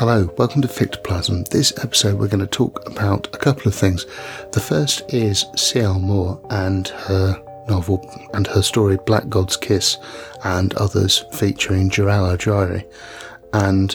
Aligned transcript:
Hello, 0.00 0.32
welcome 0.38 0.62
to 0.62 0.68
Fictoplasm. 0.68 1.44
This 1.50 1.74
episode 1.84 2.18
we're 2.18 2.28
going 2.28 2.40
to 2.40 2.46
talk 2.46 2.88
about 2.88 3.26
a 3.34 3.38
couple 3.38 3.68
of 3.68 3.74
things. 3.74 4.06
The 4.50 4.58
first 4.58 5.02
is 5.12 5.44
C.L. 5.56 5.98
Moore 5.98 6.40
and 6.48 6.88
her 6.88 7.38
novel 7.68 8.00
and 8.32 8.46
her 8.46 8.62
story 8.62 8.96
Black 9.04 9.28
God's 9.28 9.58
Kiss 9.58 9.98
and 10.42 10.72
others 10.78 11.26
featuring 11.34 11.90
Jirel 11.90 12.32
of 12.32 12.38
Joiry. 12.38 12.90
And 13.52 13.94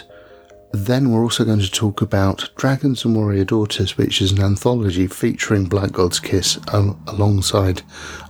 then 0.74 1.10
we're 1.10 1.24
also 1.24 1.44
going 1.44 1.62
to 1.62 1.72
talk 1.72 2.04
about 2.04 2.52
Dragons 2.56 3.04
and 3.04 3.16
Warrior 3.16 3.46
Daughters, 3.46 3.98
which 3.98 4.22
is 4.22 4.32
an 4.32 4.44
anthology 4.44 5.08
featuring 5.08 5.66
Black 5.66 5.92
God's 5.92 6.20
Kiss 6.20 6.60
um, 6.72 7.04
alongside 7.08 7.82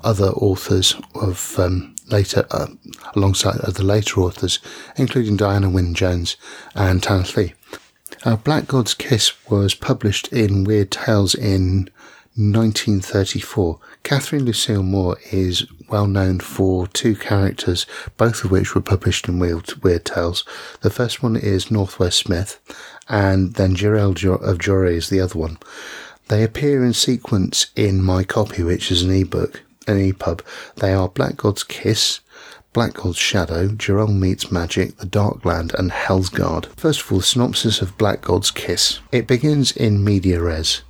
other 0.01 0.27
authors 0.27 0.95
of 1.15 1.59
um, 1.59 1.94
later, 2.07 2.45
uh, 2.51 2.67
alongside 3.15 3.59
other 3.61 3.83
later 3.83 4.21
authors, 4.21 4.59
including 4.97 5.37
Diana 5.37 5.69
Wynne 5.69 5.93
Jones 5.93 6.37
and 6.73 7.01
Tanith 7.01 7.35
Lee. 7.35 7.53
Uh, 8.23 8.35
Black 8.35 8.67
God's 8.67 8.93
Kiss 8.93 9.33
was 9.49 9.73
published 9.73 10.31
in 10.31 10.63
Weird 10.63 10.91
Tales 10.91 11.35
in 11.35 11.89
1934. 12.37 13.79
Catherine 14.03 14.45
Lucille 14.45 14.83
Moore 14.83 15.17
is 15.31 15.65
well 15.89 16.07
known 16.07 16.39
for 16.39 16.87
two 16.87 17.15
characters, 17.15 17.85
both 18.17 18.43
of 18.43 18.51
which 18.51 18.75
were 18.75 18.81
published 18.81 19.27
in 19.27 19.39
Weird, 19.39 19.81
Weird 19.83 20.05
Tales. 20.05 20.43
The 20.81 20.89
first 20.89 21.23
one 21.23 21.35
is 21.35 21.71
Northwest 21.71 22.17
Smith, 22.17 22.59
and 23.07 23.53
then 23.53 23.75
Jirel 23.75 24.11
of 24.41 24.57
Joiry 24.57 24.95
is 24.95 25.09
the 25.09 25.21
other 25.21 25.39
one. 25.39 25.57
They 26.27 26.43
appear 26.43 26.83
in 26.83 26.93
sequence 26.93 27.67
in 27.75 28.01
my 28.01 28.23
copy, 28.23 28.63
which 28.63 28.91
is 28.91 29.03
an 29.03 29.11
ebook, 29.11 29.61
an 29.87 29.97
EPUB. 29.97 30.41
They 30.77 30.93
are 30.93 31.09
Black 31.09 31.37
God's 31.37 31.63
Kiss, 31.63 32.19
Black 32.73 32.95
God's 32.95 33.17
Shadow, 33.17 33.69
Jirel 33.69 34.13
Meets 34.13 34.51
Magic, 34.51 34.97
The 34.97 35.05
Darkland, 35.05 35.73
and 35.73 35.91
Hellsgarde. 35.91 36.65
First 36.75 37.01
of 37.01 37.11
all, 37.11 37.19
the 37.19 37.23
synopsis 37.23 37.81
of 37.81 37.97
Black 37.97 38.21
God's 38.21 38.51
Kiss. 38.51 38.99
It 39.11 39.27
begins 39.27 39.71
in 39.71 40.03
media 40.03 40.41
res. 40.41 40.81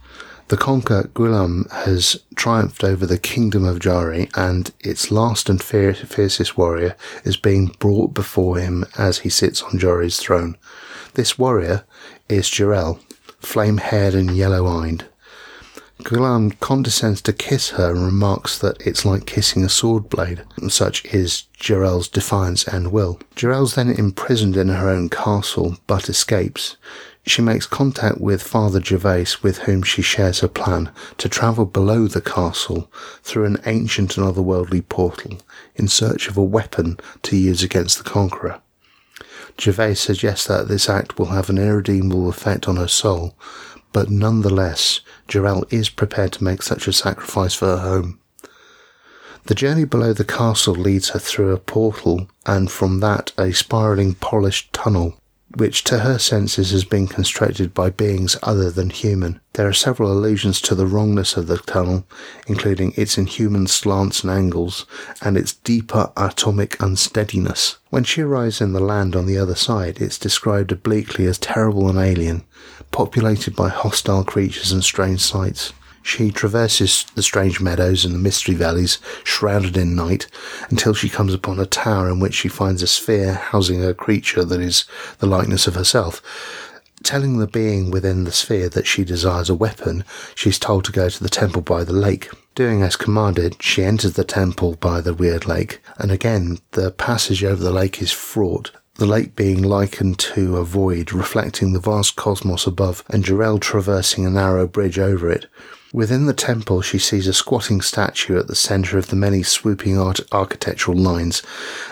The 0.48 0.58
conqueror 0.58 1.10
Gwilym 1.16 1.72
has 1.72 2.22
triumphed 2.36 2.84
over 2.84 3.08
the 3.08 3.18
kingdom 3.18 3.66
of 3.66 3.80
Joiry, 3.80 4.30
and 4.36 4.72
its 4.80 5.10
last 5.10 5.50
and 5.50 5.62
fiercest 5.62 6.56
warrior 6.56 6.96
is 7.24 7.36
being 7.36 7.76
brought 7.80 8.14
before 8.14 8.58
him 8.58 8.86
as 8.96 9.20
he 9.20 9.30
sits 9.30 9.64
on 9.64 9.80
Joiry's 9.80 10.18
throne. 10.18 10.56
This 11.16 11.40
warrior 11.40 11.84
is 12.30 12.46
Jirel, 12.46 13.00
flame 13.40 13.78
haired 13.78 14.14
and 14.14 14.38
yellow 14.38 14.68
eyed. 14.68 15.06
Gwilym 16.06 16.60
condescends 16.60 17.20
to 17.24 17.34
kiss 17.34 17.72
her 17.72 17.90
and 17.90 18.06
remarks 18.06 18.60
that 18.60 18.80
it's 18.80 19.06
like 19.06 19.26
kissing 19.26 19.64
a 19.64 19.70
sword 19.70 20.08
blade, 20.08 20.44
such 20.70 21.04
is 21.06 21.46
Jirel's 21.60 22.08
defiance 22.08 22.64
and 22.68 22.92
will. 22.92 23.20
Jirel's 23.36 23.74
then 23.74 23.90
imprisoned 23.90 24.56
in 24.56 24.70
her 24.70 24.88
own 24.88 25.10
castle, 25.10 25.78
but 25.88 26.08
escapes. 26.08 26.78
She 27.26 27.42
makes 27.42 27.66
contact 27.66 28.22
with 28.22 28.44
Father 28.44 28.80
Gervais, 28.80 29.38
with 29.42 29.58
whom 29.60 29.82
she 29.82 30.04
shares 30.04 30.42
her 30.42 30.48
plan 30.48 30.92
to 31.18 31.28
travel 31.28 31.66
below 31.66 32.08
the 32.08 32.22
castle 32.22 32.88
through 33.24 33.46
an 33.46 33.60
ancient 33.66 34.16
and 34.16 34.28
otherworldly 34.28 34.88
portal 34.88 35.40
in 35.76 35.88
search 35.88 36.28
of 36.28 36.38
a 36.38 36.44
weapon 36.44 37.00
to 37.24 37.36
use 37.36 37.64
against 37.64 37.98
the 37.98 38.04
conqueror. 38.04 38.62
Gervais 39.60 39.96
suggests 39.96 40.46
that 40.46 40.68
this 40.68 40.88
act 40.88 41.18
will 41.18 41.28
have 41.28 41.50
an 41.50 41.58
irredeemable 41.58 42.30
effect 42.30 42.68
on 42.68 42.76
her 42.76 42.88
soul, 42.88 43.34
but 43.96 44.10
nonetheless, 44.10 45.00
Jirel 45.30 45.64
is 45.72 45.88
prepared 45.88 46.34
to 46.34 46.44
make 46.44 46.62
such 46.62 46.86
a 46.86 46.92
sacrifice 46.92 47.54
for 47.54 47.68
her 47.68 47.78
home. 47.78 48.20
The 49.46 49.56
journey 49.56 49.86
below 49.86 50.12
the 50.12 50.26
castle 50.26 50.76
leads 50.76 51.12
her 51.12 51.20
through 51.20 51.54
a 51.54 51.58
portal 51.58 52.28
and 52.46 52.70
from 52.70 53.00
that 53.00 53.32
a 53.38 53.54
spiraling 53.54 54.16
polished 54.16 54.74
tunnel 54.74 55.18
which 55.56 55.84
to 55.86 56.00
her 56.00 56.20
senses 56.20 56.72
has 56.72 56.84
been 56.84 57.08
constructed 57.08 57.74
by 57.74 57.90
beings 57.90 58.38
other 58.44 58.70
than 58.70 58.90
human. 58.90 59.40
There 59.54 59.68
are 59.68 59.74
several 59.74 60.12
allusions 60.12 60.60
to 60.62 60.76
the 60.76 60.86
wrongness 60.86 61.38
of 61.38 61.48
the 61.48 61.58
tunnel, 61.58 62.06
including 62.46 62.94
its 62.96 63.18
inhuman 63.18 63.68
slants 63.68 64.22
and 64.22 64.32
angles, 64.32 64.86
and 65.22 65.38
its 65.38 65.54
deeper 65.54 66.12
atomic 66.18 66.82
unsteadiness. 66.82 67.78
When 67.90 68.04
she 68.04 68.22
arrives 68.22 68.60
in 68.60 68.74
the 68.74 68.82
land 68.82 69.16
on 69.16 69.26
the 69.26 69.38
other 69.38 69.56
side, 69.56 70.02
it's 70.02 70.18
described 70.18 70.72
obliquely 70.72 71.26
as 71.26 71.38
terrible 71.38 71.90
and 71.90 72.00
alien, 72.00 72.44
populated 72.92 73.56
by 73.56 73.70
hostile 73.70 74.26
creatures 74.26 74.72
and 74.72 74.84
strange 74.84 75.22
sights. 75.22 75.72
She 76.06 76.30
traverses 76.30 77.04
the 77.16 77.24
strange 77.24 77.60
meadows 77.60 78.06
and 78.06 78.14
the 78.14 78.20
mystery 78.20 78.54
valleys 78.54 79.00
shrouded 79.24 79.76
in 79.76 79.96
night 79.96 80.28
until 80.70 80.94
she 80.94 81.10
comes 81.10 81.34
upon 81.34 81.60
a 81.60 81.66
tower 81.66 82.10
in 82.10 82.20
which 82.20 82.36
she 82.36 82.48
finds 82.48 82.84
a 82.84 82.88
sphere 82.88 83.34
housing 83.34 83.84
a 83.84 83.94
creature 83.96 84.46
that 84.46 84.62
is 84.62 84.86
the 85.18 85.26
likeness 85.26 85.66
of 85.66 85.74
herself. 85.74 86.22
Telling 87.02 87.40
the 87.40 87.48
being 87.48 87.90
within 87.90 88.24
the 88.24 88.32
sphere 88.32 88.70
that 88.70 88.86
she 88.86 89.04
desires 89.04 89.50
a 89.50 89.56
weapon, 89.56 90.06
she 90.36 90.52
is 90.52 90.60
told 90.60 90.86
to 90.86 90.92
go 90.92 91.10
to 91.10 91.24
the 91.24 91.28
temple 91.28 91.64
by 91.64 91.84
the 91.84 91.92
lake. 91.92 92.30
Doing 92.54 92.84
as 92.84 92.96
commanded, 92.96 93.62
she 93.62 93.84
enters 93.84 94.14
the 94.14 94.24
temple 94.24 94.76
by 94.76 95.02
the 95.02 95.14
weird 95.14 95.48
lake, 95.48 95.82
and 95.98 96.12
again 96.12 96.60
the 96.72 96.92
passage 96.92 97.44
over 97.44 97.62
the 97.62 97.72
lake 97.72 98.00
is 98.00 98.12
fraught 98.12 98.72
the 98.98 99.06
lake 99.06 99.36
being 99.36 99.62
likened 99.62 100.18
to 100.18 100.56
a 100.56 100.64
void 100.64 101.12
reflecting 101.12 101.74
the 101.74 101.80
vast 101.82 102.16
cosmos 102.16 102.66
above, 102.66 103.04
and 103.10 103.26
Jirel 103.26 103.60
traversing 103.60 104.26
a 104.26 104.30
narrow 104.30 104.68
bridge 104.68 104.98
over 104.98 105.30
it. 105.30 105.48
Within 105.96 106.26
the 106.26 106.34
temple, 106.34 106.82
she 106.82 107.00
sees 107.00 107.26
a 107.26 107.32
squatting 107.32 107.80
statue 107.80 108.38
at 108.38 108.48
the 108.48 108.54
center 108.54 108.98
of 108.98 109.08
the 109.08 109.16
many 109.16 109.44
swooping 109.44 109.98
art- 109.98 110.20
architectural 110.34 110.98
lines, 110.98 111.42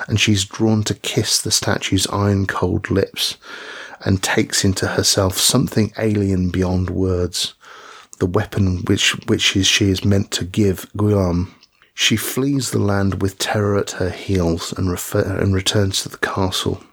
and 0.09 0.19
she's 0.19 0.43
drawn 0.43 0.83
to 0.83 0.93
kiss 0.93 1.41
the 1.41 1.51
statue's 1.51 2.05
iron 2.07 2.45
cold 2.45 2.91
lips 2.91 3.37
and 4.03 4.21
takes 4.21 4.65
into 4.65 4.87
herself 4.87 5.37
something 5.37 5.93
alien 5.97 6.49
beyond 6.49 6.89
words, 6.89 7.53
the 8.19 8.25
weapon 8.25 8.83
which, 8.87 9.11
which 9.27 9.55
is, 9.55 9.67
she 9.67 9.89
is 9.89 10.03
meant 10.03 10.31
to 10.31 10.43
give 10.43 10.85
Guillaume. 10.97 11.55
She 11.93 12.17
flees 12.17 12.71
the 12.71 12.79
land 12.79 13.21
with 13.21 13.37
terror 13.37 13.77
at 13.77 13.91
her 13.91 14.09
heels 14.09 14.73
and, 14.73 14.91
refer- 14.91 15.39
and 15.39 15.55
returns 15.55 16.03
to 16.03 16.09
the 16.09 16.17
castle. 16.17 16.83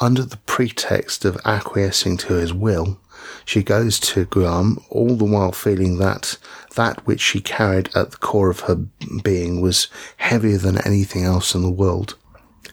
Under 0.00 0.24
the 0.24 0.38
pretext 0.38 1.24
of 1.24 1.38
acquiescing 1.44 2.16
to 2.16 2.34
his 2.34 2.52
will, 2.52 2.98
she 3.44 3.62
goes 3.62 3.98
to 4.00 4.26
Gwilym, 4.26 4.82
all 4.90 5.16
the 5.16 5.24
while 5.24 5.52
feeling 5.52 5.98
that 5.98 6.38
that 6.74 7.06
which 7.06 7.20
she 7.20 7.40
carried 7.40 7.88
at 7.94 8.10
the 8.10 8.16
core 8.18 8.50
of 8.50 8.60
her 8.60 8.76
being 9.22 9.60
was 9.60 9.88
heavier 10.18 10.58
than 10.58 10.78
anything 10.86 11.24
else 11.24 11.54
in 11.54 11.62
the 11.62 11.70
world. 11.70 12.14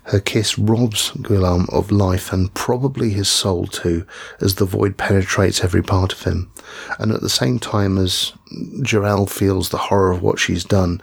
Her 0.06 0.20
kiss 0.20 0.60
robs 0.60 1.12
Guillaume 1.12 1.68
of 1.72 1.90
life 1.90 2.34
and 2.34 2.54
probably 2.54 3.12
his 3.12 3.30
soul 3.30 3.68
too, 3.68 4.06
as 4.42 4.56
the 4.56 4.66
void 4.66 4.98
penetrates 4.98 5.64
every 5.64 5.82
part 5.82 6.12
of 6.12 6.24
him. 6.24 6.52
And 7.00 7.12
at 7.12 7.22
the 7.22 7.30
same 7.30 7.58
time 7.58 7.98
as 7.98 8.34
Jirel 8.82 9.30
feels 9.30 9.70
the 9.70 9.78
horror 9.78 10.12
of 10.12 10.22
what 10.22 10.40
she's 10.40 10.66
done, 10.66 11.02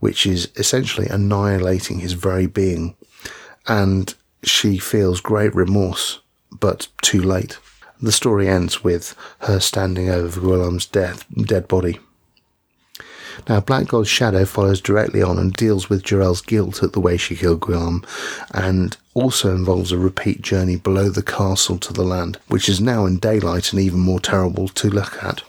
which 0.00 0.26
is 0.26 0.48
essentially 0.56 1.08
annihilating 1.08 1.98
his 1.98 2.14
very 2.14 2.46
being. 2.46 2.96
And 3.66 4.14
she 4.42 4.78
feels 4.78 5.20
great 5.20 5.54
remorse, 5.54 6.20
but 6.58 6.88
too 7.02 7.20
late. 7.20 7.58
The 8.00 8.12
story 8.12 8.48
ends 8.48 8.84
with 8.84 9.16
her 9.40 9.58
standing 9.60 10.08
over 10.08 10.40
Gwilym's 10.40 10.86
death, 10.86 11.24
dead 11.34 11.66
body. 11.66 11.98
Now, 13.48 13.60
Black 13.60 13.88
God's 13.88 14.08
Shadow 14.08 14.44
follows 14.44 14.80
directly 14.80 15.22
on 15.22 15.38
and 15.38 15.52
deals 15.52 15.88
with 15.88 16.02
Jirel's 16.02 16.40
guilt 16.40 16.82
at 16.82 16.92
the 16.92 17.00
way 17.00 17.16
she 17.16 17.36
killed 17.36 17.60
Gwilym, 17.60 18.04
and 18.52 18.96
also 19.14 19.54
involves 19.54 19.92
a 19.92 19.98
repeat 19.98 20.42
journey 20.42 20.76
below 20.76 21.08
the 21.08 21.22
castle 21.22 21.78
to 21.78 21.92
the 21.92 22.02
land, 22.02 22.38
which 22.48 22.68
is 22.68 22.80
now 22.80 23.06
in 23.06 23.18
daylight 23.18 23.72
and 23.72 23.80
even 23.80 24.00
more 24.00 24.20
terrible 24.20 24.68
to 24.68 24.90
look 24.90 25.22
at. 25.22 25.42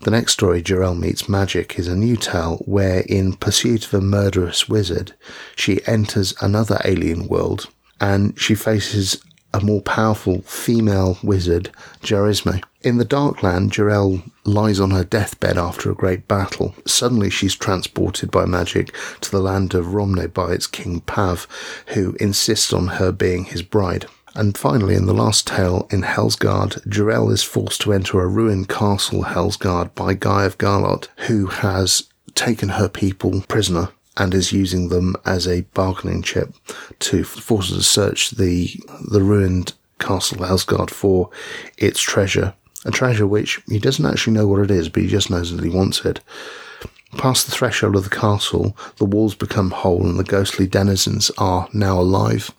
The 0.00 0.10
next 0.10 0.32
story, 0.34 0.62
Jirel 0.62 0.98
Meets 0.98 1.28
Magic, 1.28 1.78
is 1.78 1.88
a 1.88 1.96
new 1.96 2.16
tale 2.16 2.62
where, 2.66 3.00
in 3.00 3.34
pursuit 3.34 3.86
of 3.86 3.94
a 3.94 4.00
murderous 4.02 4.68
wizard, 4.68 5.14
she 5.56 5.86
enters 5.86 6.34
another 6.42 6.78
alien 6.84 7.26
world 7.26 7.68
and 8.00 8.38
she 8.38 8.54
faces 8.54 9.22
a 9.54 9.64
more 9.64 9.80
powerful 9.80 10.42
female 10.42 11.16
wizard, 11.22 11.70
Jarisme. 12.02 12.60
In 12.82 12.98
the 12.98 13.04
Darkland, 13.04 13.70
Jirel 13.70 14.28
lies 14.44 14.80
on 14.80 14.90
her 14.90 15.04
deathbed 15.04 15.56
after 15.56 15.90
a 15.90 15.94
great 15.94 16.26
battle. 16.26 16.74
Suddenly 16.86 17.30
she's 17.30 17.54
transported 17.54 18.32
by 18.32 18.46
magic 18.46 18.92
to 19.20 19.30
the 19.30 19.40
land 19.40 19.72
of 19.72 19.86
Romne 19.86 20.34
by 20.34 20.50
its 20.50 20.66
king 20.66 21.00
Pav, 21.02 21.46
who 21.94 22.16
insists 22.18 22.72
on 22.72 22.88
her 22.98 23.12
being 23.12 23.44
his 23.44 23.62
bride. 23.62 24.06
And 24.34 24.58
finally, 24.58 24.96
in 24.96 25.06
the 25.06 25.14
last 25.14 25.46
tale, 25.46 25.86
in 25.92 26.02
Hellsgarde, 26.02 26.84
Jirel 26.88 27.32
is 27.32 27.44
forced 27.44 27.80
to 27.82 27.92
enter 27.92 28.20
a 28.20 28.26
ruined 28.26 28.68
castle 28.68 29.22
Hellsgarde, 29.22 29.94
by 29.94 30.14
Guy 30.14 30.44
of 30.46 30.58
Garlot, 30.58 31.06
who 31.28 31.46
has 31.46 32.08
taken 32.34 32.70
her 32.70 32.88
people 32.88 33.42
prisoner 33.42 33.90
and 34.16 34.34
is 34.34 34.52
using 34.52 34.88
them 34.88 35.16
as 35.24 35.46
a 35.46 35.62
bargaining 35.74 36.22
chip 36.22 36.54
to 37.00 37.24
force 37.24 37.70
her 37.70 37.76
to 37.76 37.82
search 37.82 38.30
the 38.32 38.80
the 39.10 39.22
ruined 39.22 39.74
castle 39.98 40.38
Hellsgarde 40.38 40.90
for 40.90 41.30
its 41.78 42.00
treasure. 42.00 42.54
A 42.84 42.90
treasure 42.90 43.26
which 43.26 43.62
he 43.66 43.78
doesn't 43.78 44.04
actually 44.04 44.34
know 44.34 44.46
what 44.46 44.60
it 44.60 44.70
is, 44.70 44.88
but 44.88 45.02
he 45.02 45.08
just 45.08 45.30
knows 45.30 45.54
that 45.54 45.64
he 45.64 45.70
wants 45.70 46.04
it. 46.04 46.20
Past 47.16 47.46
the 47.46 47.52
threshold 47.52 47.96
of 47.96 48.04
the 48.04 48.10
castle, 48.10 48.76
the 48.96 49.04
walls 49.04 49.34
become 49.34 49.70
whole 49.70 50.04
and 50.04 50.18
the 50.18 50.24
ghostly 50.24 50.66
denizens 50.66 51.30
are 51.38 51.68
now 51.72 51.98
alive, 51.98 52.50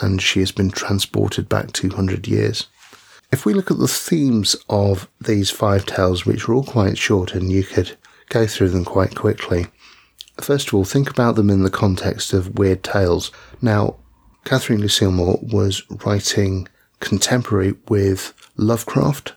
and 0.00 0.20
she 0.20 0.40
has 0.40 0.52
been 0.52 0.70
transported 0.70 1.48
back 1.48 1.72
200 1.72 2.28
years. 2.28 2.68
If 3.32 3.44
we 3.44 3.54
look 3.54 3.70
at 3.70 3.78
the 3.78 3.88
themes 3.88 4.54
of 4.68 5.08
these 5.20 5.50
five 5.50 5.84
tales, 5.86 6.24
which 6.24 6.48
are 6.48 6.54
all 6.54 6.62
quite 6.62 6.98
short 6.98 7.34
and 7.34 7.50
you 7.50 7.64
could 7.64 7.96
go 8.28 8.46
through 8.46 8.68
them 8.68 8.84
quite 8.84 9.16
quickly, 9.16 9.66
first 10.38 10.68
of 10.68 10.74
all, 10.74 10.84
think 10.84 11.10
about 11.10 11.36
them 11.36 11.50
in 11.50 11.62
the 11.62 11.70
context 11.70 12.32
of 12.32 12.58
weird 12.58 12.82
tales. 12.82 13.30
Now, 13.60 13.96
Catherine 14.44 14.80
Lucille 14.80 15.10
Moore 15.10 15.38
was 15.42 15.82
writing 16.04 16.68
contemporary 17.00 17.74
with 17.88 18.32
Lovecraft 18.56 19.32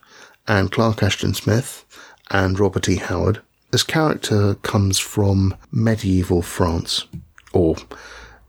and 0.46 0.70
Clark 0.72 1.02
Ashton 1.02 1.34
Smith 1.34 1.84
and 2.30 2.58
Robert 2.58 2.88
E. 2.88 2.96
Howard. 2.96 3.40
This 3.70 3.82
character 3.82 4.54
comes 4.56 4.98
from 4.98 5.56
medieval 5.70 6.42
France, 6.42 7.06
or 7.52 7.76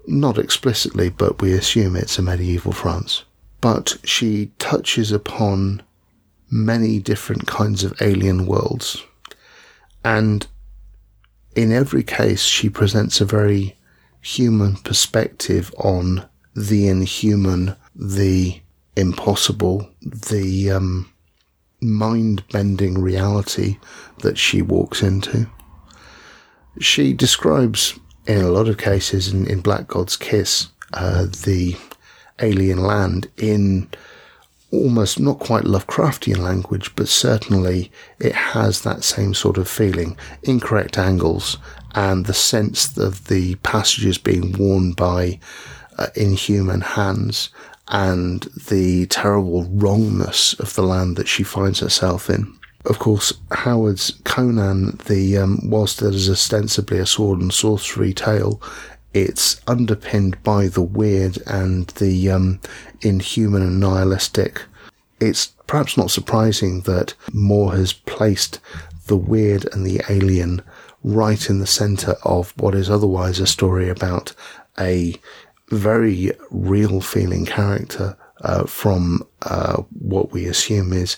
not 0.07 0.37
explicitly, 0.37 1.09
but 1.09 1.41
we 1.41 1.53
assume 1.53 1.95
it's 1.95 2.17
a 2.17 2.23
medieval 2.23 2.71
France. 2.71 3.23
But 3.59 3.97
she 4.03 4.51
touches 4.57 5.11
upon 5.11 5.83
many 6.49 6.99
different 6.99 7.47
kinds 7.47 7.83
of 7.83 7.99
alien 8.01 8.45
worlds. 8.45 9.03
And 10.03 10.47
in 11.55 11.71
every 11.71 12.03
case, 12.03 12.43
she 12.43 12.69
presents 12.69 13.19
a 13.19 13.25
very 13.25 13.75
human 14.21 14.75
perspective 14.77 15.73
on 15.77 16.27
the 16.55 16.87
inhuman, 16.87 17.75
the 17.95 18.61
impossible, 18.95 19.89
the 20.01 20.71
um, 20.71 21.11
mind 21.81 22.43
bending 22.51 22.99
reality 23.01 23.77
that 24.19 24.37
she 24.37 24.61
walks 24.61 25.01
into. 25.01 25.49
She 26.79 27.13
describes, 27.13 27.99
in 28.27 28.41
a 28.41 28.49
lot 28.51 28.67
of 28.67 28.77
cases, 28.77 29.33
in, 29.33 29.47
in 29.47 29.61
Black 29.61 29.87
God's 29.87 30.15
Kiss, 30.15 30.67
uh, 30.93 31.25
the 31.25 31.75
alien 32.39 32.79
land 32.79 33.29
in 33.37 33.89
almost 34.71 35.19
not 35.19 35.39
quite 35.39 35.65
Lovecraftian 35.65 36.37
language, 36.37 36.95
but 36.95 37.07
certainly 37.07 37.91
it 38.19 38.33
has 38.33 38.81
that 38.81 39.03
same 39.03 39.33
sort 39.33 39.57
of 39.57 39.67
feeling. 39.67 40.17
Incorrect 40.43 40.97
angles 40.97 41.57
and 41.93 42.25
the 42.25 42.33
sense 42.33 42.97
of 42.97 43.27
the 43.27 43.55
passages 43.55 44.17
being 44.17 44.53
worn 44.57 44.93
by 44.93 45.39
uh, 45.97 46.07
inhuman 46.15 46.81
hands 46.81 47.49
and 47.89 48.43
the 48.69 49.05
terrible 49.07 49.65
wrongness 49.65 50.53
of 50.53 50.73
the 50.75 50.83
land 50.83 51.17
that 51.17 51.27
she 51.27 51.43
finds 51.43 51.79
herself 51.79 52.29
in. 52.29 52.57
Of 52.85 52.97
course, 52.97 53.33
Howard's 53.51 54.19
Conan, 54.23 54.97
the 55.05 55.37
um, 55.37 55.59
whilst 55.69 56.01
it 56.01 56.15
is 56.15 56.29
ostensibly 56.29 56.97
a 56.97 57.05
sword 57.05 57.39
and 57.39 57.53
sorcery 57.53 58.11
tale, 58.13 58.59
it's 59.13 59.61
underpinned 59.67 60.41
by 60.43 60.67
the 60.67 60.81
weird 60.81 61.37
and 61.45 61.87
the 61.87 62.29
um, 62.29 62.59
inhuman 63.01 63.61
and 63.61 63.79
nihilistic. 63.79 64.61
It's 65.19 65.47
perhaps 65.67 65.97
not 65.97 66.11
surprising 66.11 66.81
that 66.81 67.13
Moore 67.33 67.73
has 67.73 67.93
placed 67.93 68.59
the 69.07 69.17
weird 69.17 69.65
and 69.73 69.85
the 69.85 70.01
alien 70.09 70.61
right 71.03 71.49
in 71.49 71.59
the 71.59 71.67
center 71.67 72.15
of 72.23 72.53
what 72.57 72.75
is 72.75 72.89
otherwise 72.89 73.39
a 73.39 73.47
story 73.47 73.89
about 73.89 74.33
a 74.79 75.15
very 75.69 76.31
real 76.49 77.01
feeling 77.01 77.45
character 77.45 78.17
uh, 78.41 78.65
from 78.65 79.25
uh, 79.43 79.77
what 79.99 80.31
we 80.31 80.45
assume 80.45 80.93
is 80.93 81.17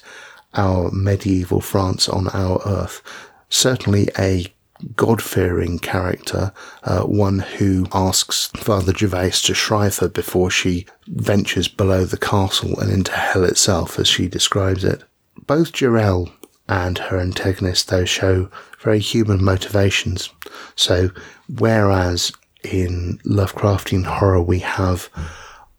our 0.56 0.92
medieval 0.92 1.62
France 1.62 2.07
on 2.07 2.28
our 2.30 2.62
earth. 2.66 3.01
Certainly 3.50 4.10
a 4.18 4.53
God 4.96 5.22
fearing 5.22 5.80
character, 5.80 6.52
uh, 6.84 7.02
one 7.04 7.40
who 7.40 7.88
asks 7.94 8.48
Father 8.56 8.94
Gervais 8.94 9.32
to 9.44 9.54
shrive 9.54 9.98
her 10.00 10.10
before 10.10 10.52
she 10.52 10.86
ventures 11.08 11.68
below 11.68 12.06
the 12.06 12.18
castle 12.18 12.80
and 12.80 12.92
into 12.92 13.12
hell 13.12 13.44
itself, 13.44 14.00
as 14.00 14.08
she 14.08 14.28
describes 14.28 14.84
it. 14.84 15.04
Both 15.46 15.74
Jirel 15.74 16.32
and 16.68 16.98
her 16.98 17.20
antagonist, 17.20 17.90
though, 17.90 18.06
show 18.06 18.50
very 18.80 19.00
human 19.00 19.44
motivations. 19.44 20.30
So, 20.76 21.10
whereas 21.58 22.32
in 22.64 23.20
Lovecraftian 23.26 24.06
horror 24.06 24.42
we 24.42 24.60
have 24.60 25.10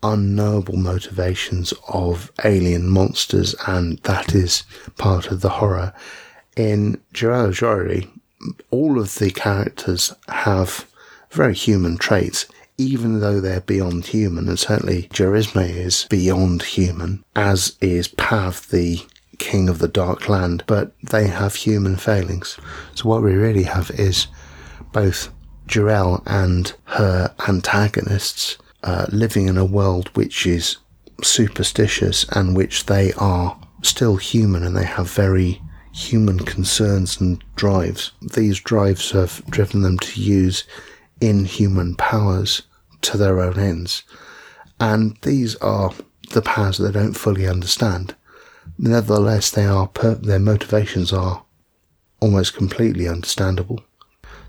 unknowable 0.02 0.76
motivations 0.76 1.72
of 1.88 2.30
alien 2.44 2.88
monsters, 2.88 3.54
and 3.66 3.98
that 4.00 4.34
is 4.34 4.64
part 4.98 5.30
of 5.30 5.40
the 5.40 5.48
horror. 5.48 5.94
In 6.56 7.00
Jirel 7.14 7.52
Joiry, 7.52 8.08
all 8.70 8.98
of 8.98 9.16
the 9.16 9.30
characters 9.30 10.12
have 10.28 10.86
very 11.30 11.54
human 11.54 11.96
traits, 11.96 12.46
even 12.78 13.20
though 13.20 13.40
they're 13.40 13.60
beyond 13.60 14.06
human, 14.06 14.48
and 14.48 14.58
certainly 14.58 15.04
Jarisme 15.12 15.68
is 15.68 16.06
beyond 16.10 16.62
human, 16.62 17.24
as 17.36 17.76
is 17.80 18.08
Pav, 18.08 18.68
the 18.70 19.00
king 19.38 19.68
of 19.68 19.78
the 19.78 19.88
dark 19.88 20.28
land, 20.28 20.62
but 20.66 20.92
they 21.02 21.26
have 21.26 21.54
human 21.54 21.96
failings. 21.96 22.58
So 22.94 23.08
what 23.08 23.22
we 23.22 23.34
really 23.34 23.64
have 23.64 23.90
is 23.92 24.26
both 24.92 25.28
Jirel 25.66 26.22
and 26.26 26.72
her 26.84 27.34
antagonists 27.48 28.58
uh, 28.82 29.06
living 29.10 29.48
in 29.48 29.56
a 29.56 29.64
world 29.64 30.08
which 30.14 30.46
is 30.46 30.76
superstitious 31.22 32.26
and 32.30 32.56
which 32.56 32.86
they 32.86 33.12
are 33.14 33.58
still 33.82 34.16
human 34.16 34.62
and 34.62 34.76
they 34.76 34.84
have 34.84 35.10
very 35.10 35.60
human 35.94 36.40
concerns 36.40 37.20
and 37.20 37.42
drives. 37.54 38.10
These 38.20 38.58
drives 38.58 39.12
have 39.12 39.42
driven 39.48 39.82
them 39.82 39.98
to 40.00 40.20
use 40.20 40.64
inhuman 41.20 41.94
powers 41.94 42.62
to 43.02 43.16
their 43.16 43.40
own 43.40 43.58
ends. 43.58 44.02
And 44.80 45.16
these 45.22 45.54
are 45.56 45.92
the 46.32 46.42
powers 46.42 46.78
they 46.78 46.90
don't 46.90 47.14
fully 47.14 47.46
understand. 47.46 48.16
Nevertheless, 48.76 49.50
they 49.50 49.66
are 49.66 49.86
per- 49.86 50.16
their 50.16 50.40
motivations 50.40 51.12
are 51.12 51.44
almost 52.18 52.54
completely 52.54 53.06
understandable. 53.06 53.80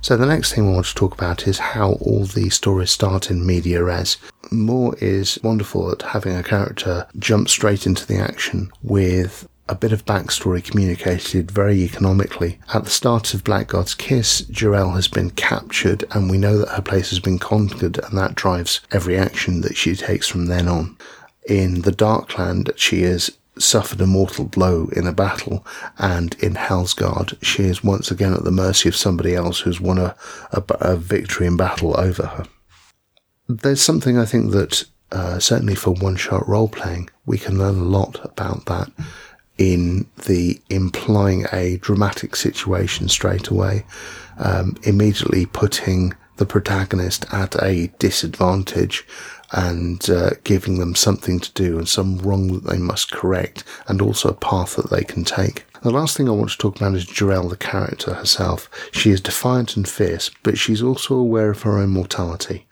So 0.01 0.17
the 0.17 0.25
next 0.25 0.53
thing 0.53 0.67
I 0.67 0.71
want 0.71 0.87
to 0.87 0.95
talk 0.95 1.13
about 1.13 1.47
is 1.47 1.59
how 1.59 1.93
all 1.93 2.25
these 2.25 2.55
stories 2.55 2.91
start 2.91 3.29
in 3.29 3.45
media 3.45 3.83
res. 3.83 4.17
Moore 4.51 4.95
is 4.99 5.37
wonderful 5.43 5.91
at 5.91 6.01
having 6.01 6.35
a 6.35 6.43
character 6.43 7.07
jump 7.19 7.49
straight 7.49 7.85
into 7.85 8.05
the 8.05 8.17
action 8.17 8.71
with 8.81 9.47
a 9.67 9.75
bit 9.75 9.91
of 9.91 10.05
backstory 10.05 10.63
communicated 10.63 11.49
very 11.49 11.81
economically. 11.81 12.59
At 12.73 12.83
the 12.83 12.89
start 12.89 13.33
of 13.33 13.43
Black 13.43 13.67
God's 13.67 13.95
Kiss, 13.95 14.43
Jirel 14.43 14.93
has 14.93 15.07
been 15.07 15.31
captured 15.31 16.03
and 16.11 16.29
we 16.29 16.37
know 16.37 16.57
that 16.59 16.69
her 16.69 16.81
place 16.81 17.09
has 17.09 17.19
been 17.19 17.39
conquered 17.39 17.97
and 17.97 18.17
that 18.17 18.35
drives 18.35 18.81
every 18.91 19.17
action 19.17 19.61
that 19.61 19.75
she 19.75 19.95
takes 19.95 20.27
from 20.27 20.45
then 20.45 20.67
on. 20.67 20.97
In 21.47 21.81
the 21.81 21.91
Darkland, 21.91 22.71
she 22.75 23.03
is 23.03 23.31
suffered 23.57 24.01
a 24.01 24.07
mortal 24.07 24.45
blow 24.45 24.89
in 24.91 25.07
a 25.07 25.13
battle, 25.13 25.65
and 25.97 26.35
in 26.43 26.55
Hellsgarde, 26.55 27.41
she 27.41 27.63
is 27.63 27.83
once 27.83 28.11
again 28.11 28.33
at 28.33 28.43
the 28.43 28.51
mercy 28.51 28.89
of 28.89 28.97
somebody 28.97 29.33
else 29.33 29.61
who's 29.61 29.79
won 29.79 29.97
a, 29.97 30.13
a, 30.51 30.61
a 30.81 30.97
victory 30.97 31.47
in 31.47 31.55
battle 31.55 31.97
over 31.97 32.25
her. 32.25 32.45
There's 33.47 33.81
something 33.81 34.17
I 34.17 34.25
think 34.25 34.51
that, 34.51 34.83
uh, 35.11 35.39
certainly 35.39 35.75
for 35.75 35.91
one 35.91 36.17
shot 36.17 36.45
role 36.49 36.67
playing, 36.67 37.09
we 37.25 37.37
can 37.37 37.57
learn 37.57 37.77
a 37.77 37.83
lot 37.83 38.19
about 38.25 38.65
that 38.65 38.91
in 39.57 40.07
the 40.25 40.59
implying 40.69 41.45
a 41.51 41.77
dramatic 41.77 42.35
situation 42.35 43.07
straight 43.07 43.47
away, 43.47 43.85
um, 44.37 44.75
immediately 44.83 45.45
putting 45.45 46.13
the 46.37 46.45
protagonist 46.45 47.25
at 47.33 47.55
a 47.63 47.87
disadvantage 47.99 49.05
and 49.51 50.09
uh, 50.09 50.31
giving 50.43 50.79
them 50.79 50.95
something 50.95 51.39
to 51.39 51.51
do 51.53 51.77
and 51.77 51.87
some 51.87 52.17
wrong 52.17 52.47
that 52.53 52.69
they 52.69 52.77
must 52.77 53.11
correct 53.11 53.63
and 53.87 54.01
also 54.01 54.29
a 54.29 54.33
path 54.33 54.75
that 54.75 54.89
they 54.89 55.03
can 55.03 55.23
take. 55.23 55.65
The 55.81 55.91
last 55.91 56.17
thing 56.17 56.27
I 56.27 56.33
want 56.33 56.49
to 56.49 56.57
talk 56.57 56.77
about 56.77 56.95
is 56.95 57.05
Jirel, 57.05 57.49
the 57.49 57.55
character 57.55 58.15
herself. 58.15 58.69
She 58.91 59.11
is 59.11 59.21
defiant 59.21 59.77
and 59.77 59.87
fierce, 59.87 60.31
but 60.43 60.57
she's 60.57 60.81
also 60.81 61.15
aware 61.15 61.51
of 61.51 61.61
her 61.61 61.77
own 61.77 61.91
mortality. 61.91 62.65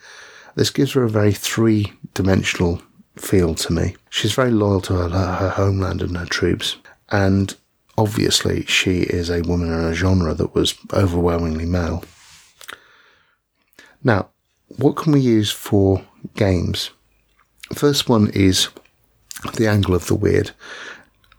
This 0.55 0.71
gives 0.71 0.93
her 0.93 1.03
a 1.03 1.09
very 1.09 1.31
three 1.31 1.93
dimensional 2.13 2.81
feel 3.15 3.55
to 3.55 3.73
me. 3.73 3.95
She's 4.09 4.33
very 4.33 4.51
loyal 4.51 4.81
to 4.81 4.93
her, 4.93 5.09
her 5.09 5.49
homeland 5.49 6.01
and 6.01 6.17
her 6.17 6.25
troops. 6.25 6.77
And 7.09 7.55
obviously, 7.97 8.65
she 8.65 9.01
is 9.01 9.29
a 9.29 9.41
woman 9.41 9.71
in 9.71 9.79
a 9.79 9.93
genre 9.93 10.33
that 10.33 10.55
was 10.55 10.75
overwhelmingly 10.93 11.65
male. 11.65 12.03
Now, 14.03 14.29
what 14.67 14.95
can 14.95 15.13
we 15.13 15.19
use 15.19 15.51
for 15.51 16.03
games? 16.35 16.89
First 17.73 18.09
one 18.09 18.29
is 18.31 18.69
the 19.55 19.67
angle 19.67 19.95
of 19.95 20.07
the 20.07 20.15
weird. 20.15 20.51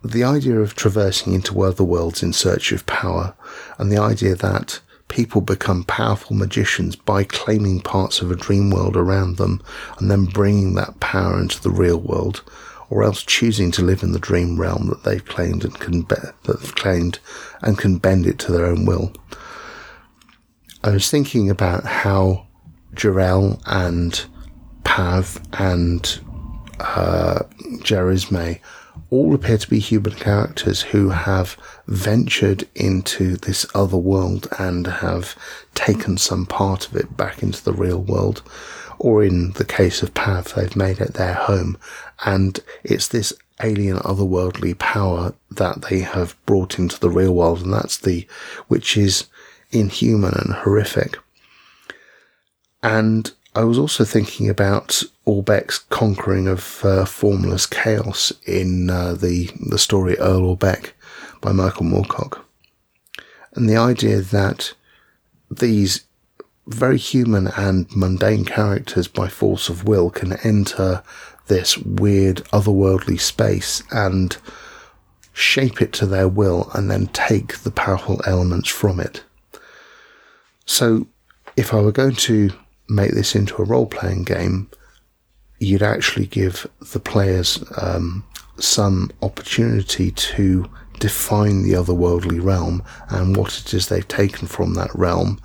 The 0.02 0.24
idea 0.24 0.60
of 0.60 0.74
traversing 0.74 1.32
into 1.32 1.62
other 1.62 1.84
worlds 1.84 2.22
in 2.22 2.32
search 2.32 2.72
of 2.72 2.86
power, 2.86 3.34
and 3.78 3.90
the 3.90 3.98
idea 3.98 4.34
that 4.34 4.80
people 5.14 5.40
become 5.40 5.84
powerful 5.84 6.34
magicians 6.34 6.96
by 6.96 7.22
claiming 7.22 7.80
parts 7.80 8.20
of 8.20 8.32
a 8.32 8.36
dream 8.36 8.68
world 8.68 8.96
around 8.96 9.36
them 9.36 9.62
and 9.98 10.10
then 10.10 10.24
bringing 10.24 10.74
that 10.74 10.98
power 10.98 11.38
into 11.38 11.62
the 11.62 11.70
real 11.70 12.00
world, 12.00 12.42
or 12.90 13.04
else 13.04 13.22
choosing 13.22 13.70
to 13.70 13.80
live 13.80 14.02
in 14.02 14.10
the 14.10 14.18
dream 14.18 14.58
realm 14.60 14.88
that 14.88 15.04
they've 15.04 15.24
claimed 15.24 15.64
and 15.64 15.78
can 15.78 16.02
be- 16.02 16.16
that 16.16 16.58
they've 16.60 16.74
claimed 16.74 17.20
and 17.62 17.78
can 17.78 17.96
bend 17.96 18.26
it 18.26 18.40
to 18.40 18.50
their 18.50 18.66
own 18.66 18.86
will. 18.86 19.12
I 20.82 20.90
was 20.90 21.08
thinking 21.08 21.48
about 21.48 21.84
how 21.84 22.48
Jirel 22.94 23.62
and 23.66 24.20
Pav 24.82 25.40
and 25.52 26.20
uh, 26.80 27.44
Jarisme 27.84 28.58
all 29.14 29.34
appear 29.34 29.56
to 29.56 29.70
be 29.70 29.78
human 29.78 30.12
characters 30.12 30.82
who 30.82 31.10
have 31.10 31.56
ventured 31.86 32.66
into 32.74 33.36
this 33.36 33.64
other 33.72 33.96
world 33.96 34.48
and 34.58 34.86
have 34.88 35.36
taken 35.74 36.18
some 36.18 36.44
part 36.44 36.88
of 36.88 36.96
it 36.96 37.16
back 37.16 37.40
into 37.40 37.62
the 37.62 37.72
real 37.72 38.00
world. 38.00 38.42
Or 38.98 39.22
in 39.22 39.52
the 39.52 39.64
case 39.64 40.02
of 40.02 40.14
Pav, 40.14 40.54
they've 40.54 40.74
made 40.74 41.00
it 41.00 41.14
their 41.14 41.34
home. 41.34 41.78
And 42.24 42.58
it's 42.82 43.06
this 43.06 43.32
alien 43.62 43.98
otherworldly 43.98 44.76
power 44.78 45.34
that 45.50 45.82
they 45.82 46.00
have 46.00 46.36
brought 46.44 46.78
into 46.78 46.98
the 46.98 47.10
real 47.10 47.34
world. 47.34 47.62
And 47.62 47.72
that's 47.72 47.98
the, 47.98 48.26
which 48.66 48.96
is 48.96 49.26
inhuman 49.70 50.34
and 50.34 50.54
horrific. 50.54 51.18
And 52.82 53.32
I 53.56 53.62
was 53.62 53.78
also 53.78 54.04
thinking 54.04 54.48
about 54.48 55.02
Aubec's 55.26 55.78
conquering 55.78 56.48
of 56.48 56.84
uh, 56.84 57.04
formless 57.04 57.66
chaos 57.66 58.32
in 58.46 58.90
uh, 58.90 59.14
the 59.14 59.48
the 59.60 59.78
story 59.78 60.18
Earl 60.18 60.56
Aubec 60.56 60.90
by 61.40 61.52
Michael 61.52 61.86
Moorcock, 61.86 62.40
and 63.54 63.68
the 63.68 63.76
idea 63.76 64.20
that 64.20 64.74
these 65.48 66.04
very 66.66 66.98
human 66.98 67.46
and 67.48 67.86
mundane 67.94 68.44
characters, 68.44 69.06
by 69.06 69.28
force 69.28 69.68
of 69.68 69.84
will, 69.84 70.10
can 70.10 70.32
enter 70.44 71.02
this 71.46 71.78
weird 71.78 72.38
otherworldly 72.52 73.20
space 73.20 73.82
and 73.92 74.38
shape 75.32 75.80
it 75.80 75.92
to 75.92 76.06
their 76.06 76.26
will, 76.26 76.70
and 76.74 76.90
then 76.90 77.06
take 77.08 77.58
the 77.58 77.70
powerful 77.70 78.20
elements 78.26 78.68
from 78.68 78.98
it. 78.98 79.22
So, 80.66 81.06
if 81.56 81.72
I 81.72 81.80
were 81.80 81.92
going 81.92 82.16
to 82.16 82.50
make 82.88 83.12
this 83.12 83.34
into 83.34 83.60
a 83.62 83.64
role 83.64 83.86
playing 83.86 84.24
game, 84.24 84.70
you'd 85.58 85.82
actually 85.82 86.26
give 86.26 86.66
the 86.92 87.00
players 87.00 87.62
um, 87.80 88.24
some 88.58 89.10
opportunity 89.22 90.10
to 90.10 90.68
define 91.00 91.62
the 91.62 91.72
otherworldly 91.72 92.42
realm 92.42 92.82
and 93.08 93.36
what 93.36 93.58
it 93.58 93.74
is 93.74 93.88
they've 93.88 94.08
taken 94.08 94.46
from 94.46 94.74
that 94.74 94.94
realm. 94.94 95.40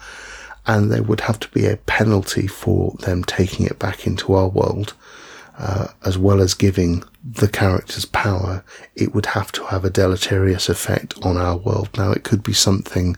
And 0.67 0.91
there 0.91 1.03
would 1.03 1.21
have 1.21 1.39
to 1.39 1.49
be 1.49 1.65
a 1.65 1.77
penalty 1.77 2.45
for 2.45 2.95
them 2.99 3.23
taking 3.23 3.65
it 3.65 3.79
back 3.79 4.05
into 4.05 4.33
our 4.33 4.47
world, 4.47 4.93
uh, 5.57 5.87
as 6.05 6.17
well 6.17 6.41
as 6.41 6.53
giving 6.53 7.03
the 7.23 7.47
characters 7.47 8.05
power. 8.05 8.63
It 8.95 9.15
would 9.15 9.25
have 9.27 9.51
to 9.53 9.65
have 9.65 9.83
a 9.83 9.89
deleterious 9.89 10.69
effect 10.69 11.15
on 11.23 11.37
our 11.37 11.57
world. 11.57 11.89
Now, 11.97 12.11
it 12.11 12.23
could 12.23 12.43
be 12.43 12.53
something 12.53 13.17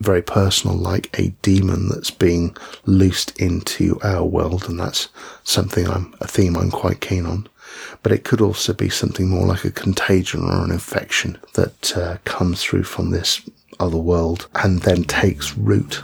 very 0.00 0.22
personal, 0.22 0.76
like 0.76 1.10
a 1.18 1.28
demon 1.42 1.88
that's 1.88 2.10
being 2.10 2.56
loosed 2.86 3.38
into 3.38 3.98
our 4.02 4.24
world, 4.24 4.68
and 4.68 4.80
that's 4.80 5.08
something 5.44 5.86
I'm 5.86 6.14
a 6.20 6.26
theme 6.26 6.56
I'm 6.56 6.70
quite 6.70 7.00
keen 7.00 7.26
on. 7.26 7.48
But 8.02 8.12
it 8.12 8.24
could 8.24 8.40
also 8.40 8.72
be 8.72 8.88
something 8.88 9.28
more 9.28 9.46
like 9.46 9.64
a 9.64 9.70
contagion 9.70 10.42
or 10.44 10.64
an 10.64 10.72
infection 10.72 11.38
that 11.54 11.96
uh, 11.96 12.16
comes 12.24 12.62
through 12.62 12.84
from 12.84 13.10
this 13.10 13.48
other 13.78 13.98
world 13.98 14.48
and 14.56 14.80
then 14.82 15.04
takes 15.04 15.56
root. 15.56 16.02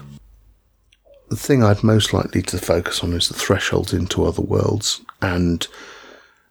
The 1.29 1.37
thing 1.37 1.65
I'd 1.65 1.83
most 1.83 2.13
likely 2.13 2.43
to 2.43 2.59
focus 2.59 3.03
on 3.03 3.13
is 3.13 3.29
the 3.29 3.35
thresholds 3.35 3.93
into 3.93 4.25
other 4.25 4.43
worlds, 4.43 5.01
and 5.21 5.67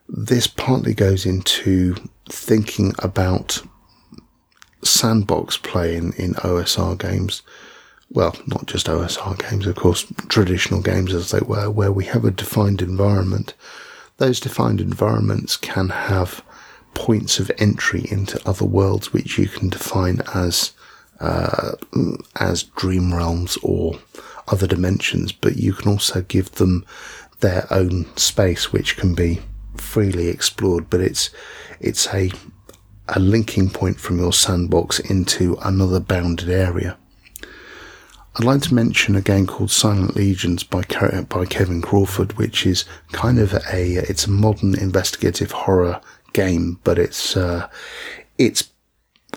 this 0.08 0.46
partly 0.46 0.94
goes 0.94 1.24
into 1.24 1.96
thinking 2.28 2.92
about 2.98 3.62
sandbox 4.86 5.56
play 5.56 5.96
in, 5.96 6.12
in 6.14 6.34
OSR 6.34 6.98
games. 6.98 7.42
Well, 8.10 8.36
not 8.46 8.66
just 8.66 8.86
OSR 8.86 9.38
games, 9.50 9.66
of 9.66 9.76
course, 9.76 10.06
traditional 10.28 10.80
games 10.80 11.12
as 11.12 11.30
they 11.30 11.40
were, 11.40 11.70
where 11.70 11.92
we 11.92 12.04
have 12.04 12.24
a 12.24 12.30
defined 12.30 12.80
environment. 12.80 13.54
Those 14.18 14.40
defined 14.40 14.80
environments 14.80 15.56
can 15.56 15.88
have 15.88 16.42
points 16.94 17.38
of 17.38 17.50
entry 17.58 18.06
into 18.10 18.40
other 18.48 18.64
worlds, 18.64 19.12
which 19.12 19.38
you 19.38 19.48
can 19.48 19.68
define 19.68 20.22
as 20.34 20.72
uh, 21.20 21.72
as 22.36 22.62
dream 22.62 23.14
realms 23.14 23.56
or 23.62 23.98
other 24.48 24.66
dimensions, 24.66 25.32
but 25.32 25.56
you 25.56 25.72
can 25.72 25.90
also 25.90 26.20
give 26.22 26.52
them 26.52 26.84
their 27.40 27.66
own 27.70 28.06
space, 28.16 28.72
which 28.72 28.96
can 28.96 29.14
be 29.14 29.40
freely 29.76 30.28
explored. 30.28 30.88
But 30.88 31.00
it's 31.00 31.30
it's 31.80 32.06
a 32.12 32.30
a 33.08 33.20
linking 33.20 33.70
point 33.70 34.00
from 34.00 34.18
your 34.18 34.32
sandbox 34.32 34.98
into 34.98 35.56
another 35.62 36.00
bounded 36.00 36.48
area. 36.48 36.96
I'd 38.36 38.44
like 38.44 38.60
to 38.62 38.74
mention 38.74 39.16
a 39.16 39.22
game 39.22 39.46
called 39.46 39.70
Silent 39.70 40.14
Legions 40.14 40.62
by 40.62 40.82
by 41.28 41.46
Kevin 41.46 41.80
Crawford, 41.80 42.36
which 42.36 42.66
is 42.66 42.84
kind 43.12 43.38
of 43.38 43.54
a 43.54 43.94
it's 43.94 44.26
a 44.26 44.30
modern 44.30 44.78
investigative 44.78 45.52
horror 45.52 46.00
game, 46.34 46.78
but 46.84 46.98
it's 46.98 47.34
uh, 47.34 47.68
it's 48.36 48.70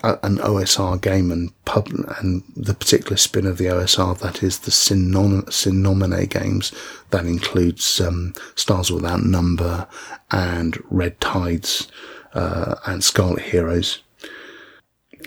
an 0.03 0.37
OSR 0.37 1.01
game 1.01 1.31
and 1.31 1.51
pub 1.65 1.89
and 2.19 2.43
the 2.55 2.73
particular 2.73 3.17
spin 3.17 3.45
of 3.45 3.57
the 3.57 3.65
OSR 3.65 4.17
that 4.19 4.43
is 4.43 4.59
the 4.59 4.71
Sine 4.71 5.11
Nomine 5.11 6.29
games 6.29 6.71
that 7.09 7.25
includes 7.25 7.99
um, 7.99 8.33
Stars 8.55 8.91
Without 8.91 9.23
Number 9.23 9.87
and 10.31 10.81
Red 10.89 11.19
Tides 11.19 11.87
uh, 12.33 12.75
and 12.85 13.03
Scarlet 13.03 13.41
Heroes. 13.41 13.99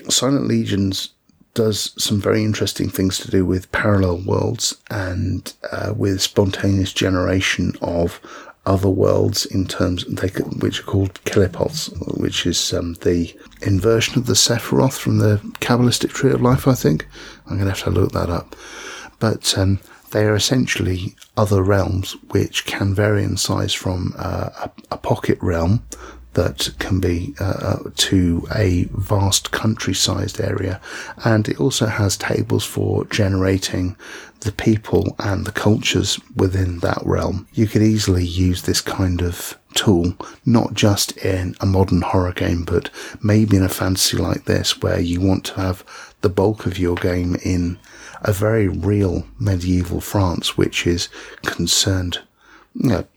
Silent 0.09 0.47
Legions 0.47 1.11
does 1.55 1.93
some 2.03 2.21
very 2.21 2.43
interesting 2.43 2.89
things 2.89 3.19
to 3.19 3.31
do 3.31 3.45
with 3.45 3.71
parallel 3.73 4.23
worlds 4.25 4.77
and 4.91 5.53
uh, 5.71 5.93
with 5.95 6.23
spontaneous 6.23 6.93
generation 6.93 7.75
of 7.83 8.21
other 8.65 8.89
worlds 8.89 9.45
in 9.47 9.67
terms 9.67 10.05
they 10.05 10.29
which 10.61 10.81
are 10.81 10.85
called 10.85 11.15
Qliphoths, 11.25 11.91
which 12.19 12.47
is 12.47 12.73
um, 12.73 12.95
the 13.03 13.35
inversion 13.61 14.19
of 14.19 14.27
the 14.27 14.35
Sephiroth 14.35 14.99
from 14.99 15.19
the 15.19 15.41
Kabbalistic 15.61 16.11
Tree 16.11 16.33
of 16.33 16.41
Life. 16.41 16.69
I 16.69 16.75
think 16.75 17.07
I'm 17.47 17.59
going 17.59 17.65
to 17.65 17.71
have 17.71 17.83
to 17.85 17.91
look 17.91 18.13
that 18.13 18.31
up, 18.31 18.55
but 19.19 19.59
um, 19.59 19.81
they 20.13 20.25
are 20.25 20.37
essentially 20.37 21.17
other 21.37 21.63
realms 21.63 22.13
which 22.31 22.65
can 22.65 22.95
vary 22.95 23.25
in 23.25 23.37
size 23.37 23.75
from 23.75 24.15
uh, 24.17 24.51
a, 24.65 24.71
a, 24.93 24.97
pocket 24.97 25.39
realm 25.41 25.85
that 26.35 26.71
can 26.79 27.01
be 27.01 27.35
uh, 27.41 27.45
uh, 27.45 27.91
to 27.95 28.47
a 28.55 28.85
vast 28.93 29.51
country-sized 29.51 30.41
area, 30.41 30.81
and 31.25 31.49
it 31.49 31.61
also 31.61 31.87
has 31.87 32.17
tables 32.17 32.65
for 32.65 33.05
generating 33.07 33.97
the 34.41 34.53
people 34.53 35.15
and 35.19 35.45
the 35.45 35.53
cultures 35.53 36.19
within 36.35 36.81
that 36.81 37.01
realm. 37.05 37.47
You 37.53 37.67
could 37.67 37.83
easily 37.83 38.25
use 38.25 38.63
this 38.63 38.81
kind 38.81 39.23
of 39.23 39.59
tool, 39.75 40.15
not 40.45 40.75
just 40.75 41.17
in 41.19 41.55
a 41.61 41.67
modern 41.67 42.03
horror 42.03 42.33
game, 42.33 42.65
but 42.65 42.91
maybe 43.23 43.57
in 43.57 43.63
a 43.63 43.69
fantasy 43.69 44.17
like 44.17 44.45
this, 44.47 44.81
where 44.83 45.01
you 45.01 45.21
want 45.21 45.45
to 45.47 45.61
have 45.61 45.85
the 46.23 46.29
bulk 46.29 46.67
of 46.67 46.79
your 46.79 46.97
game 46.97 47.37
in 47.45 47.79
a 48.23 48.33
very 48.33 48.69
real 48.69 49.27
medieval 49.39 50.01
France, 50.01 50.57
which 50.57 50.87
is 50.87 51.09
concerned 51.43 52.21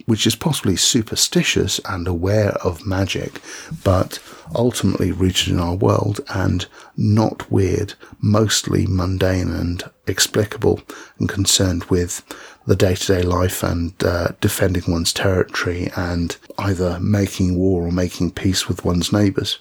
which 0.05 0.27
is 0.27 0.35
possibly 0.35 0.75
superstitious 0.75 1.79
and 1.85 2.07
aware 2.07 2.51
of 2.63 2.85
magic, 2.85 3.41
but 3.83 4.19
ultimately 4.53 5.11
rooted 5.11 5.47
in 5.49 5.59
our 5.59 5.75
world 5.75 6.19
and 6.33 6.65
not 6.97 7.49
weird, 7.51 7.93
mostly 8.19 8.85
mundane 8.85 9.51
and 9.51 9.83
explicable 10.07 10.81
and 11.19 11.29
concerned 11.29 11.85
with 11.85 12.21
the 12.67 12.75
day 12.75 12.95
to 12.95 13.07
day 13.07 13.21
life 13.21 13.63
and 13.63 13.93
uh, 14.03 14.29
defending 14.41 14.83
one's 14.91 15.13
territory 15.13 15.89
and 15.95 16.37
either 16.57 16.99
making 16.99 17.57
war 17.57 17.83
or 17.87 17.91
making 17.91 18.31
peace 18.31 18.67
with 18.67 18.85
one's 18.85 19.13
neighbours. 19.13 19.59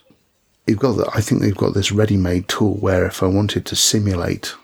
You've 0.67 0.79
got, 0.79 0.97
the, 0.97 1.09
I 1.15 1.21
think 1.21 1.41
they've 1.41 1.57
got 1.57 1.75
this 1.75 1.93
ready 1.93 2.17
made 2.17 2.49
tool 2.49 2.75
where 2.75 3.07
if 3.07 3.23
I 3.23 3.27
wanted 3.27 3.67
to 3.67 3.77
simulate 3.77 4.55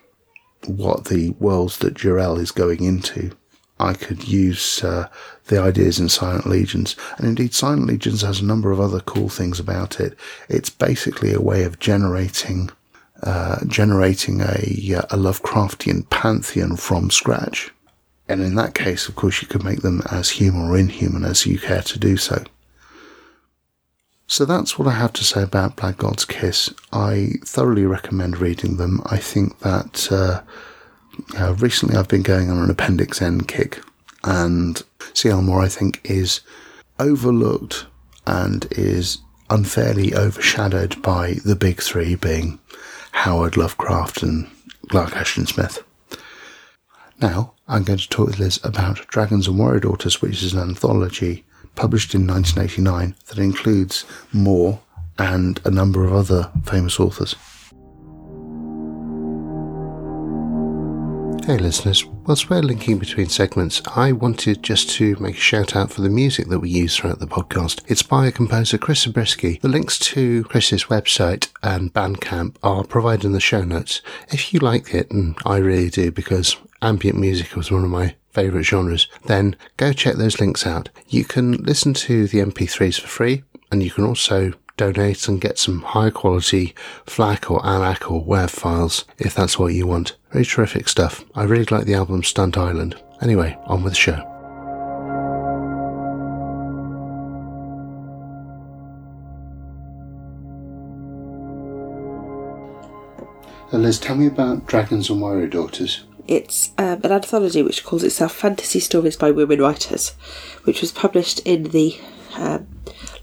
what 0.67 1.07
the 1.07 1.31
worlds 1.39 1.79
that 1.79 1.95
Jirel 1.95 2.39
is 2.39 2.51
going 2.51 2.83
into, 2.83 3.33
I 3.81 3.95
could 3.95 4.29
use 4.29 4.85
uh, 4.85 5.09
the 5.47 5.61
ideas 5.61 5.99
in 5.99 6.09
Silent 6.09 6.47
Legions. 6.47 6.97
And 7.17 7.27
indeed, 7.27 7.55
Silent 7.55 7.87
Legions 7.87 8.23
has 8.23 8.41
a 8.41 8.45
number 8.45 8.71
of 8.71 8.81
other 8.81 9.01
cool 9.01 9.29
things 9.29 9.59
about 9.59 10.01
it. 10.01 10.17
It's 10.49 10.71
basically 10.71 11.33
a 11.33 11.41
way 11.41 11.65
of 11.65 11.79
generating 11.79 12.71
uh, 13.23 13.63
generating 13.67 14.41
a, 14.41 14.55
a 15.11 15.17
Lovecraftian 15.17 16.09
pantheon 16.09 16.77
from 16.77 17.11
scratch. 17.11 17.71
And 18.29 18.41
in 18.41 18.55
that 18.55 18.75
case, 18.75 19.09
of 19.09 19.17
course, 19.17 19.43
you 19.43 19.49
could 19.49 19.65
make 19.65 19.83
them 19.83 20.03
as 20.11 20.31
human 20.31 20.71
or 20.71 20.79
inhuman 20.79 21.25
as 21.25 21.45
you 21.45 21.59
care 21.59 21.83
to 21.83 21.99
do 21.99 22.17
so. 22.17 22.45
So 24.27 24.45
that's 24.45 24.79
what 24.79 24.87
I 24.87 24.93
have 24.93 25.13
to 25.15 25.25
say 25.25 25.43
about 25.43 25.77
Black 25.77 25.99
God's 25.99 26.25
Kiss. 26.25 26.73
I 26.93 27.33
thoroughly 27.45 27.85
recommend 27.85 28.39
reading 28.39 28.77
them. 28.77 29.03
I 29.07 29.17
think 29.17 29.59
that 29.59 30.11
uh, 30.13 30.43
uh, 31.39 31.55
recently, 31.55 31.97
I've 31.97 32.09
been 32.09 32.23
going 32.23 32.51
on 32.51 32.59
an 32.59 32.71
Appendix 32.71 33.21
N 33.21 33.43
kick, 33.43 33.83
and 34.25 34.83
C.L. 35.15 35.43
Moore, 35.43 35.63
I 35.63 35.69
think, 35.69 36.01
is 36.05 36.41
overlooked 36.99 37.87
and 38.27 38.67
is 38.71 39.19
unfairly 39.49 40.15
overshadowed 40.15 41.01
by 41.03 41.35
the 41.45 41.57
big 41.57 41.83
three 41.83 42.15
being 42.15 42.59
Howard 43.13 43.57
Lovecraft 43.57 44.23
and 44.23 44.49
Clark 44.89 45.17
Ashton 45.17 45.47
Smith. 45.47 45.83
Now, 47.21 47.55
I'm 47.69 47.83
going 47.85 47.99
to 47.99 48.09
talk 48.09 48.33
to 48.33 48.43
Liz 48.43 48.61
about 48.65 49.07
Dragons 49.09 49.47
and 49.47 49.59
Warrior 49.59 49.81
Daughters, 49.81 50.23
which 50.23 50.43
is 50.43 50.55
an 50.55 50.61
anthology 50.61 51.45
published 51.75 52.15
in 52.15 52.27
1989 52.27 53.15
that 53.27 53.39
includes 53.39 54.05
Moore 54.33 54.81
and 55.19 55.61
a 55.65 55.71
number 55.71 56.05
of 56.05 56.13
other 56.13 56.51
famous 56.65 56.99
authors. 56.99 57.37
Hey 61.51 61.59
listeners, 61.59 62.05
whilst 62.05 62.49
we're 62.49 62.63
linking 62.63 63.01
between 63.01 63.29
segments, 63.29 63.83
I 63.97 64.13
wanted 64.13 64.63
just 64.63 64.89
to 64.91 65.17
make 65.19 65.35
a 65.35 65.41
shout 65.41 65.75
out 65.75 65.91
for 65.91 66.01
the 66.01 66.09
music 66.09 66.47
that 66.47 66.61
we 66.61 66.71
use 66.71 66.97
throughout 66.97 67.19
the 67.19 67.27
podcast. 67.27 67.83
It's 67.89 68.05
by 68.05 68.31
composer 68.31 68.79
Chris 68.79 69.03
Zabriskie. 69.03 69.59
The 69.61 69.67
links 69.67 69.99
to 69.99 70.45
Chris's 70.45 70.85
website 70.85 71.49
and 71.61 71.93
Bandcamp 71.93 72.55
are 72.63 72.85
provided 72.85 73.25
in 73.25 73.33
the 73.33 73.41
show 73.41 73.65
notes. 73.65 74.01
If 74.29 74.55
you 74.55 74.61
like 74.61 74.95
it, 74.95 75.11
and 75.11 75.37
I 75.45 75.57
really 75.57 75.91
do 75.91 76.13
because 76.13 76.57
ambient 76.83 77.19
music 77.19 77.57
was 77.57 77.73
one 77.73 77.83
of 77.83 77.91
my 77.91 78.15
favourite 78.31 78.63
genres, 78.63 79.09
then 79.25 79.57
go 79.77 79.93
check 79.93 80.15
those 80.15 80.39
links 80.39 80.69
out. 80.69 80.89
You 81.09 81.25
can 81.25 81.55
listen 81.55 81.95
to 81.95 82.29
the 82.29 82.39
MP3s 82.39 83.01
for 83.01 83.09
free, 83.09 83.43
and 83.73 83.83
you 83.83 83.91
can 83.91 84.05
also 84.05 84.53
donate 84.81 85.29
and 85.29 85.43
get 85.43 85.59
some 85.59 85.83
high 85.83 86.09
quality 86.09 86.75
FLAC 87.05 87.51
or 87.51 87.61
ALAC 87.61 88.11
or 88.11 88.25
WAV 88.25 88.49
files 88.49 89.05
if 89.19 89.35
that's 89.35 89.59
what 89.59 89.75
you 89.75 89.87
want. 89.87 90.17
Very 90.33 90.47
terrific 90.47 90.89
stuff. 90.89 91.23
I 91.35 91.43
really 91.43 91.67
like 91.67 91.85
the 91.85 91.93
album 91.93 92.23
Stunt 92.23 92.57
Island. 92.57 92.99
Anyway, 93.21 93.59
on 93.67 93.83
with 93.83 93.93
the 93.93 93.99
show. 93.99 94.27
Liz, 103.73 103.99
tell 103.99 104.17
me 104.17 104.27
about 104.27 104.67
Dragons 104.67 105.11
and 105.11 105.21
Warrior 105.21 105.47
Daughters. 105.47 106.05
It's 106.27 106.73
um, 106.79 107.01
an 107.05 107.13
anthology 107.13 107.63
which 107.63 107.85
calls 107.85 108.03
itself 108.03 108.33
Fantasy 108.33 108.81
Stories 108.81 109.17
by 109.17 109.31
Women 109.31 109.61
Writers, 109.61 110.11
which 110.65 110.81
was 110.81 110.91
published 110.91 111.41
in 111.41 111.65
the 111.65 111.99
um, 112.35 112.67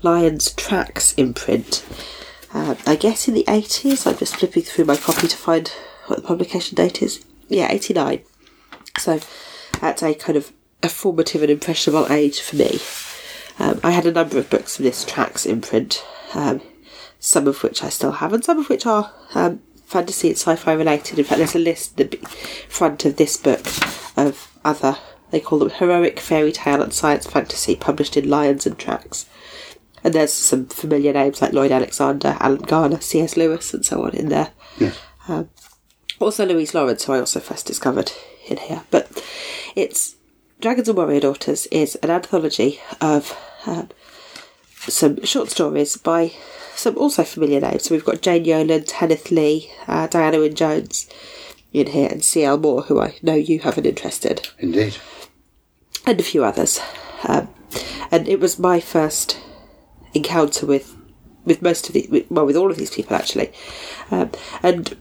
Lions 0.01 0.51
Tracks 0.53 1.13
imprint. 1.13 1.85
Uh, 2.53 2.75
I 2.85 2.95
guess 2.95 3.27
in 3.27 3.33
the 3.33 3.43
80s. 3.47 4.07
I'm 4.07 4.17
just 4.17 4.37
flipping 4.37 4.63
through 4.63 4.85
my 4.85 4.95
copy 4.95 5.27
to 5.27 5.37
find 5.37 5.71
what 6.07 6.15
the 6.17 6.27
publication 6.27 6.75
date 6.75 7.01
is. 7.01 7.23
Yeah, 7.49 7.71
89. 7.71 8.21
So 8.97 9.19
that's 9.81 10.03
a 10.03 10.13
kind 10.13 10.37
of 10.37 10.51
a 10.83 10.89
formative 10.89 11.41
and 11.41 11.51
impressionable 11.51 12.11
age 12.11 12.41
for 12.41 12.55
me. 12.55 12.79
Um, 13.59 13.79
I 13.83 13.91
had 13.91 14.05
a 14.05 14.11
number 14.11 14.37
of 14.37 14.49
books 14.49 14.75
from 14.75 14.85
this 14.85 15.03
Tracks 15.03 15.45
imprint, 15.45 16.05
um, 16.33 16.61
some 17.19 17.47
of 17.47 17.63
which 17.63 17.83
I 17.83 17.89
still 17.89 18.13
have, 18.13 18.33
and 18.33 18.43
some 18.43 18.59
of 18.59 18.69
which 18.69 18.85
are 18.85 19.11
um, 19.33 19.61
fantasy 19.85 20.29
and 20.29 20.37
sci-fi 20.37 20.73
related. 20.73 21.17
In 21.17 21.25
fact, 21.25 21.39
there's 21.39 21.55
a 21.55 21.59
list 21.59 21.99
at 21.99 22.11
the 22.11 22.17
front 22.69 23.05
of 23.05 23.17
this 23.17 23.37
book 23.37 23.65
of 24.15 24.51
other, 24.63 24.97
they 25.31 25.39
call 25.39 25.59
them 25.59 25.69
heroic 25.69 26.19
fairy 26.19 26.51
tale 26.51 26.81
and 26.81 26.93
science 26.93 27.27
fantasy, 27.27 27.75
published 27.75 28.17
in 28.17 28.29
Lions 28.29 28.65
and 28.65 28.77
Tracks. 28.77 29.25
And 30.03 30.13
there's 30.13 30.31
some 30.33 30.67
familiar 30.67 31.11
names 31.11 31.41
like 31.41 31.53
Lloyd 31.53 31.71
Alexander, 31.71 32.37
Alan 32.39 32.61
Garner, 32.61 33.01
C.S. 33.01 33.35
Lewis, 33.35 33.73
and 33.73 33.85
so 33.85 34.05
on 34.05 34.15
in 34.15 34.29
there. 34.29 34.51
Yes. 34.79 34.97
Um, 35.27 35.49
also 36.19 36.45
Louise 36.45 36.73
Lawrence, 36.73 37.05
who 37.05 37.13
I 37.13 37.19
also 37.19 37.39
first 37.39 37.65
discovered 37.65 38.11
in 38.47 38.57
here. 38.57 38.83
But 38.89 39.23
it's 39.75 40.15
Dragons 40.59 40.87
and 40.87 40.97
Warrior 40.97 41.19
Daughters 41.19 41.67
is 41.67 41.95
an 41.97 42.09
anthology 42.09 42.79
of 43.01 43.37
um, 43.65 43.89
some 44.77 45.23
short 45.23 45.49
stories 45.49 45.97
by 45.97 46.31
some 46.75 46.97
also 46.97 47.23
familiar 47.23 47.59
names. 47.59 47.83
So 47.83 47.95
we've 47.95 48.05
got 48.05 48.21
Jane 48.21 48.45
Yolen, 48.45 48.83
Tanith 48.87 49.31
Lee, 49.31 49.71
uh, 49.87 50.07
Diana 50.07 50.39
Wynne 50.39 50.55
Jones 50.55 51.09
in 51.73 51.87
here, 51.87 52.09
and 52.09 52.23
C.L. 52.23 52.57
Moore, 52.57 52.83
who 52.83 52.99
I 52.99 53.15
know 53.21 53.35
you 53.35 53.59
have 53.59 53.77
an 53.77 53.85
interest 53.85 54.25
in. 54.25 54.37
Indeed. 54.59 54.97
And 56.07 56.19
a 56.19 56.23
few 56.23 56.45
others. 56.45 56.79
Um, 57.27 57.49
and 58.11 58.27
it 58.27 58.39
was 58.39 58.57
my 58.57 58.79
first 58.79 59.39
encounter 60.13 60.65
with 60.65 60.95
with 61.45 61.61
most 61.61 61.87
of 61.87 61.93
the 61.93 62.25
well 62.29 62.45
with 62.45 62.55
all 62.55 62.71
of 62.71 62.77
these 62.77 62.91
people 62.95 63.15
actually, 63.15 63.51
um, 64.09 64.31
and 64.63 64.97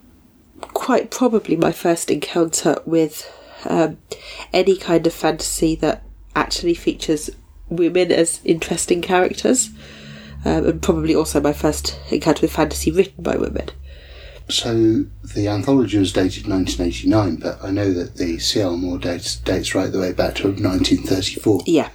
quite 0.60 1.10
probably 1.10 1.56
my 1.56 1.70
first 1.72 2.10
encounter 2.10 2.76
with 2.86 3.32
um, 3.64 3.98
any 4.52 4.76
kind 4.76 5.06
of 5.06 5.12
fantasy 5.12 5.76
that 5.76 6.02
actually 6.34 6.74
features 6.74 7.30
women 7.68 8.10
as 8.10 8.40
interesting 8.44 9.00
characters, 9.00 9.70
um, 10.44 10.66
and 10.66 10.82
probably 10.82 11.14
also 11.14 11.40
my 11.40 11.52
first 11.52 11.98
encounter 12.10 12.42
with 12.42 12.52
fantasy 12.52 12.90
written 12.90 13.22
by 13.22 13.36
women. 13.36 13.70
So 14.48 15.04
the 15.34 15.48
anthology 15.48 15.98
was 15.98 16.12
dated 16.12 16.46
1989, 16.46 17.36
but 17.36 17.62
I 17.62 17.70
know 17.70 17.92
that 17.92 18.16
the 18.16 18.38
C.L. 18.38 18.76
Moore 18.76 18.98
dates, 18.98 19.36
dates 19.36 19.74
right 19.74 19.90
the 19.90 19.98
way 19.98 20.12
back 20.12 20.36
to 20.36 20.48
1934. 20.48 21.62
Yeah. 21.66 21.90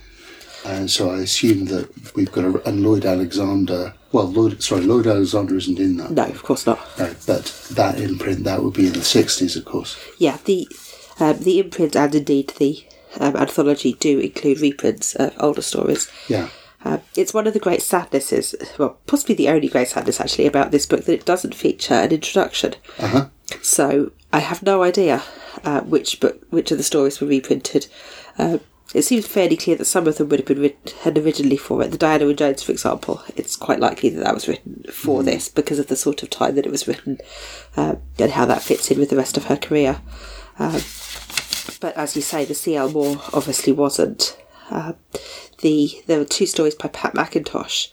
And 0.66 0.92
so 0.92 1.12
I 1.12 1.20
assume 1.20 1.66
that 1.66 1.90
we've 2.16 2.32
got 2.32 2.46
a, 2.46 2.68
and 2.68 2.84
Lloyd 2.84 3.06
Alexander. 3.06 3.94
Well, 4.12 4.28
Lloyd, 4.28 4.62
sorry, 4.62 4.82
Lloyd 4.82 5.08
Alexander 5.08 5.56
isn't 5.56 5.80
in 5.80 5.98
that. 5.98 6.12
No, 6.12 6.26
of 6.26 6.44
course 6.44 6.68
not. 6.68 6.80
No, 7.00 7.16
but 7.26 7.46
that 7.72 8.00
imprint 8.00 8.44
that 8.44 8.64
would 8.64 8.74
be 8.74 8.88
in 8.88 8.94
the 8.94 9.04
sixties, 9.04 9.56
of 9.56 9.66
course. 9.66 9.98
Yeah, 10.20 10.38
the 10.46 10.68
um, 11.20 11.40
the 11.40 11.60
imprint 11.60 11.96
and 11.96 12.14
indeed 12.14 12.50
the 12.60 12.86
um, 13.20 13.36
anthology 13.36 13.94
do 13.94 14.20
include 14.20 14.60
reprints 14.60 15.16
of 15.16 15.34
older 15.40 15.62
stories. 15.62 16.12
Yeah. 16.28 16.50
Uh, 16.84 16.98
it's 17.16 17.34
one 17.34 17.46
of 17.46 17.54
the 17.54 17.60
great 17.60 17.82
sadnesses, 17.82 18.56
well, 18.78 18.98
possibly 19.06 19.36
the 19.36 19.50
only 19.50 19.68
great 19.68 19.88
sadness 19.88 20.20
actually 20.20 20.48
about 20.48 20.72
this 20.72 20.86
book 20.86 21.06
that 21.06 21.14
it 21.14 21.26
doesn't 21.26 21.54
feature 21.54 21.94
an 21.94 22.12
introduction. 22.12 22.74
Uh 22.98 23.08
huh. 23.08 23.26
So 23.62 24.12
I 24.34 24.40
have 24.40 24.64
no 24.64 24.82
idea 24.84 25.24
uh, 25.64 25.82
which 25.82 26.20
book, 26.20 26.42
which 26.50 26.72
of 26.72 26.78
the 26.78 26.84
stories 26.84 27.22
were 27.22 27.28
reprinted. 27.28 27.88
Uh, 28.38 28.58
it 28.94 29.04
seems 29.04 29.26
fairly 29.28 29.56
clear 29.56 29.78
that 29.78 29.86
some 29.86 30.06
of 30.08 30.18
them 30.18 30.30
would 30.30 30.40
have 30.40 30.48
been 30.48 30.60
written 30.60 31.18
originally 31.18 31.56
for 31.56 31.82
it. 31.82 31.92
The 31.92 31.98
Diana 31.98 32.26
Wynne 32.26 32.36
Jones, 32.36 32.64
for 32.64 32.74
example, 32.74 33.24
it's 33.38 33.56
quite 33.56 33.80
likely 33.80 34.10
that 34.10 34.24
that 34.24 34.34
was 34.34 34.48
written 34.48 34.84
for 34.92 35.24
this 35.24 35.48
because 35.48 35.80
of 35.80 35.88
the 35.88 35.96
sort 35.96 36.24
of 36.24 36.30
time 36.30 36.56
that 36.56 36.66
it 36.66 36.72
was 36.72 36.88
written 36.88 37.20
uh, 37.78 37.96
and 38.20 38.32
how 38.32 38.46
that 38.46 38.62
fits 38.62 38.92
in 38.92 39.00
with 39.00 39.10
the 39.10 39.16
rest 39.16 39.38
of 39.38 39.46
her 39.46 39.56
career. 39.56 40.02
Um, 40.60 40.82
but 41.80 41.96
as 41.96 42.16
you 42.16 42.22
say, 42.22 42.44
the 42.44 42.54
C.L. 42.54 42.92
Moore 42.92 43.22
obviously 43.34 43.72
wasn't. 43.72 44.38
Uh, 44.70 44.94
the 45.62 46.04
there 46.08 46.20
were 46.20 46.26
two 46.26 46.46
stories 46.46 46.76
by 46.76 46.90
Pat 46.90 47.14
McIntosh. 47.14 47.90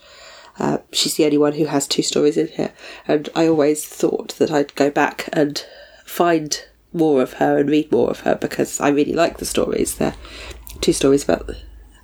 Uh, 0.59 0.78
she's 0.92 1.14
the 1.14 1.24
only 1.24 1.38
one 1.38 1.52
who 1.52 1.66
has 1.66 1.87
two 1.87 2.02
stories 2.02 2.37
in 2.37 2.48
here, 2.48 2.72
and 3.07 3.28
I 3.35 3.46
always 3.46 3.85
thought 3.85 4.35
that 4.38 4.50
I'd 4.50 4.74
go 4.74 4.90
back 4.90 5.28
and 5.33 5.64
find 6.04 6.64
more 6.92 7.22
of 7.22 7.35
her 7.35 7.59
and 7.59 7.70
read 7.70 7.92
more 7.92 8.11
of 8.11 8.20
her 8.20 8.35
because 8.35 8.81
I 8.81 8.88
really 8.88 9.12
like 9.12 9.38
the 9.38 9.44
stories. 9.44 9.94
They're 9.94 10.16
two 10.81 10.92
stories 10.92 11.24
about 11.24 11.50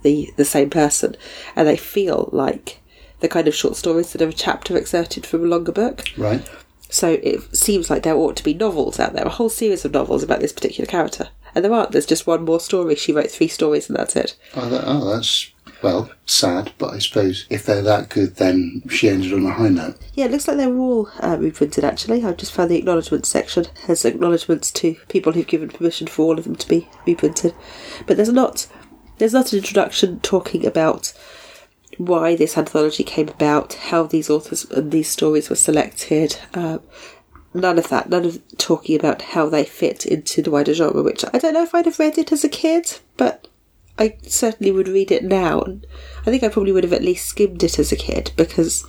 the 0.03 0.33
the 0.37 0.45
same 0.45 0.71
person, 0.71 1.17
and 1.57 1.67
they 1.67 1.77
feel 1.77 2.29
like 2.33 2.81
the 3.21 3.29
kind 3.29 3.49
of 3.49 3.55
short 3.55 3.77
stories 3.77 4.13
that 4.13 4.23
are 4.23 4.29
a 4.29 4.33
chapter 4.33 4.77
excerpted 4.77 5.27
from 5.27 5.43
a 5.43 5.49
longer 5.49 5.73
book. 5.73 6.05
Right. 6.17 6.49
So 6.91 7.19
it 7.23 7.57
seems 7.57 7.91
like 7.91 8.03
there 8.03 8.15
ought 8.15 8.37
to 8.37 8.45
be 8.45 8.55
novels 8.55 9.01
out 9.01 9.15
there, 9.15 9.25
a 9.25 9.31
whole 9.31 9.49
series 9.49 9.85
of 9.85 9.93
novels 9.93 10.23
about 10.23 10.41
this 10.41 10.53
particular 10.53 10.87
character. 10.87 11.29
And 11.55 11.65
there 11.65 11.73
aren't. 11.73 11.93
There's 11.93 12.07
just 12.07 12.27
one 12.27 12.45
more 12.45 12.61
story. 12.61 12.95
She 12.95 13.13
wrote 13.13 13.31
three 13.31 13.49
stories, 13.49 13.89
and 13.89 13.97
that's 13.97 14.15
it. 14.15 14.37
Oh, 14.55 14.69
that, 14.69 14.85
oh 14.87 15.13
that's 15.13 15.51
well 15.85 16.11
sad, 16.27 16.73
but 16.79 16.95
I 16.95 16.99
suppose 16.99 17.47
if 17.51 17.67
they're 17.67 17.83
that 17.83 18.09
good, 18.09 18.37
then 18.37 18.83
she 18.89 19.09
ended 19.09 19.35
on 19.35 19.45
a 19.45 19.53
high 19.53 19.69
note. 19.69 19.97
Yeah, 20.15 20.25
it 20.25 20.31
looks 20.31 20.49
like 20.49 20.57
they 20.57 20.67
were 20.67 20.79
all 20.79 21.11
uh, 21.21 21.37
reprinted. 21.39 21.85
Actually, 21.85 22.25
I've 22.25 22.39
just 22.39 22.53
found 22.53 22.71
the 22.71 22.79
acknowledgements 22.79 23.29
section 23.29 23.67
has 23.87 24.05
acknowledgements 24.05 24.73
to 24.73 24.97
people 25.09 25.33
who've 25.33 25.47
given 25.47 25.69
permission 25.69 26.07
for 26.07 26.23
all 26.23 26.39
of 26.39 26.45
them 26.45 26.57
to 26.57 26.69
be 26.69 26.89
reprinted. 27.07 27.55
But 28.07 28.17
there's 28.17 28.33
not. 28.33 28.67
There's 29.19 29.35
not 29.35 29.53
an 29.53 29.59
introduction 29.59 30.19
talking 30.21 30.67
about 30.67 31.13
why 31.99 32.35
this 32.35 32.59
anthology 32.59 33.05
came 33.05 33.29
about, 33.29 33.75
how 33.75 34.05
these 34.05 34.29
authors 34.29 34.65
and 34.71 34.91
these 34.91 35.09
stories 35.09 35.49
were 35.49 35.55
selected. 35.55 36.37
Um, 36.55 36.81
none 37.53 37.79
of 37.79 37.89
that. 37.91 38.09
None 38.09 38.25
of 38.25 38.43
talking 38.57 38.99
about 38.99 39.23
how 39.23 39.49
they 39.49 39.65
fit 39.65 40.07
into 40.07 40.43
the 40.43 40.51
wider 40.51 40.73
genre. 40.73 41.03
Which 41.03 41.25
I 41.33 41.39
don't 41.39 41.55
know 41.55 41.63
if 41.63 41.75
I'd 41.75 41.85
have 41.85 41.99
read 41.99 42.17
it 42.17 42.33
as 42.33 42.43
a 42.43 42.49
kid, 42.49 42.99
but 43.19 43.47
I 43.99 44.17
certainly 44.23 44.73
would 44.73 44.89
read 44.89 45.11
it 45.13 45.25
now. 45.25 45.61
And 45.61 45.87
I 46.23 46.31
think 46.31 46.43
I 46.43 46.49
probably 46.49 46.73
would 46.73 46.85
have 46.85 46.93
at 46.93 47.03
least 47.03 47.27
skimmed 47.27 47.63
it 47.63 47.79
as 47.79 47.93
a 47.93 47.97
kid 47.97 48.33
because 48.37 48.85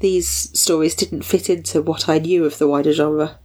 these 0.00 0.28
stories 0.28 0.94
didn't 0.94 1.22
fit 1.22 1.48
into 1.48 1.80
what 1.82 2.08
I 2.08 2.18
knew 2.18 2.44
of 2.44 2.58
the 2.58 2.68
wider 2.68 2.92
genre 2.92 3.38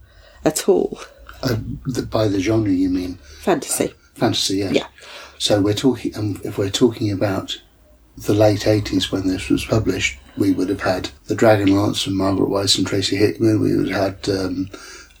at 0.44 0.68
all. 0.68 0.98
Uh, 1.42 1.56
the, 1.86 2.02
by 2.02 2.28
the 2.28 2.40
genre, 2.40 2.70
you 2.70 2.88
mean 2.88 3.14
Fantasy. 3.40 3.94
fantasy? 4.14 4.56
Yes. 4.58 4.74
Yeah. 4.74 4.86
So 5.38 5.60
we're 5.60 5.74
talking. 5.74 6.16
Um, 6.16 6.40
if 6.44 6.56
we're 6.58 6.70
talking 6.70 7.10
about 7.10 7.60
the 8.16 8.34
late 8.34 8.66
eighties 8.66 9.10
when 9.10 9.26
this 9.26 9.48
was 9.48 9.64
published, 9.64 10.18
we 10.36 10.52
would 10.52 10.68
have 10.68 10.82
had 10.82 11.10
the 11.26 11.34
Dragonlance 11.34 12.06
and 12.06 12.16
Margaret 12.16 12.48
Weis 12.48 12.78
and 12.78 12.86
Tracy 12.86 13.16
Hickman. 13.16 13.60
We 13.60 13.74
would 13.76 13.88
have 13.88 14.16
had 14.24 14.28
um, 14.38 14.70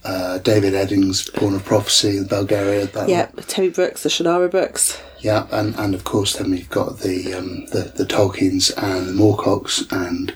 uh, 0.04 0.38
David 0.38 0.74
Eddings' 0.74 1.32
Pawn 1.32 1.54
of 1.54 1.64
Prophecy, 1.64 2.18
the 2.18 2.24
Belgariad. 2.34 2.92
That 2.92 3.08
Yeah, 3.08 3.26
Terry 3.46 3.68
Brooks, 3.70 4.02
the 4.02 4.08
Shannara 4.08 4.50
books. 4.50 5.00
Yeah, 5.20 5.46
and, 5.52 5.74
and 5.76 5.94
of 5.94 6.02
course 6.04 6.34
then 6.36 6.50
we've 6.50 6.68
got 6.70 6.98
the 6.98 7.32
um, 7.34 7.66
the, 7.66 7.92
the 7.94 8.04
Tolkiens 8.04 8.72
and 8.76 9.06
the 9.08 9.12
Moorcocks 9.12 9.86
and 9.92 10.34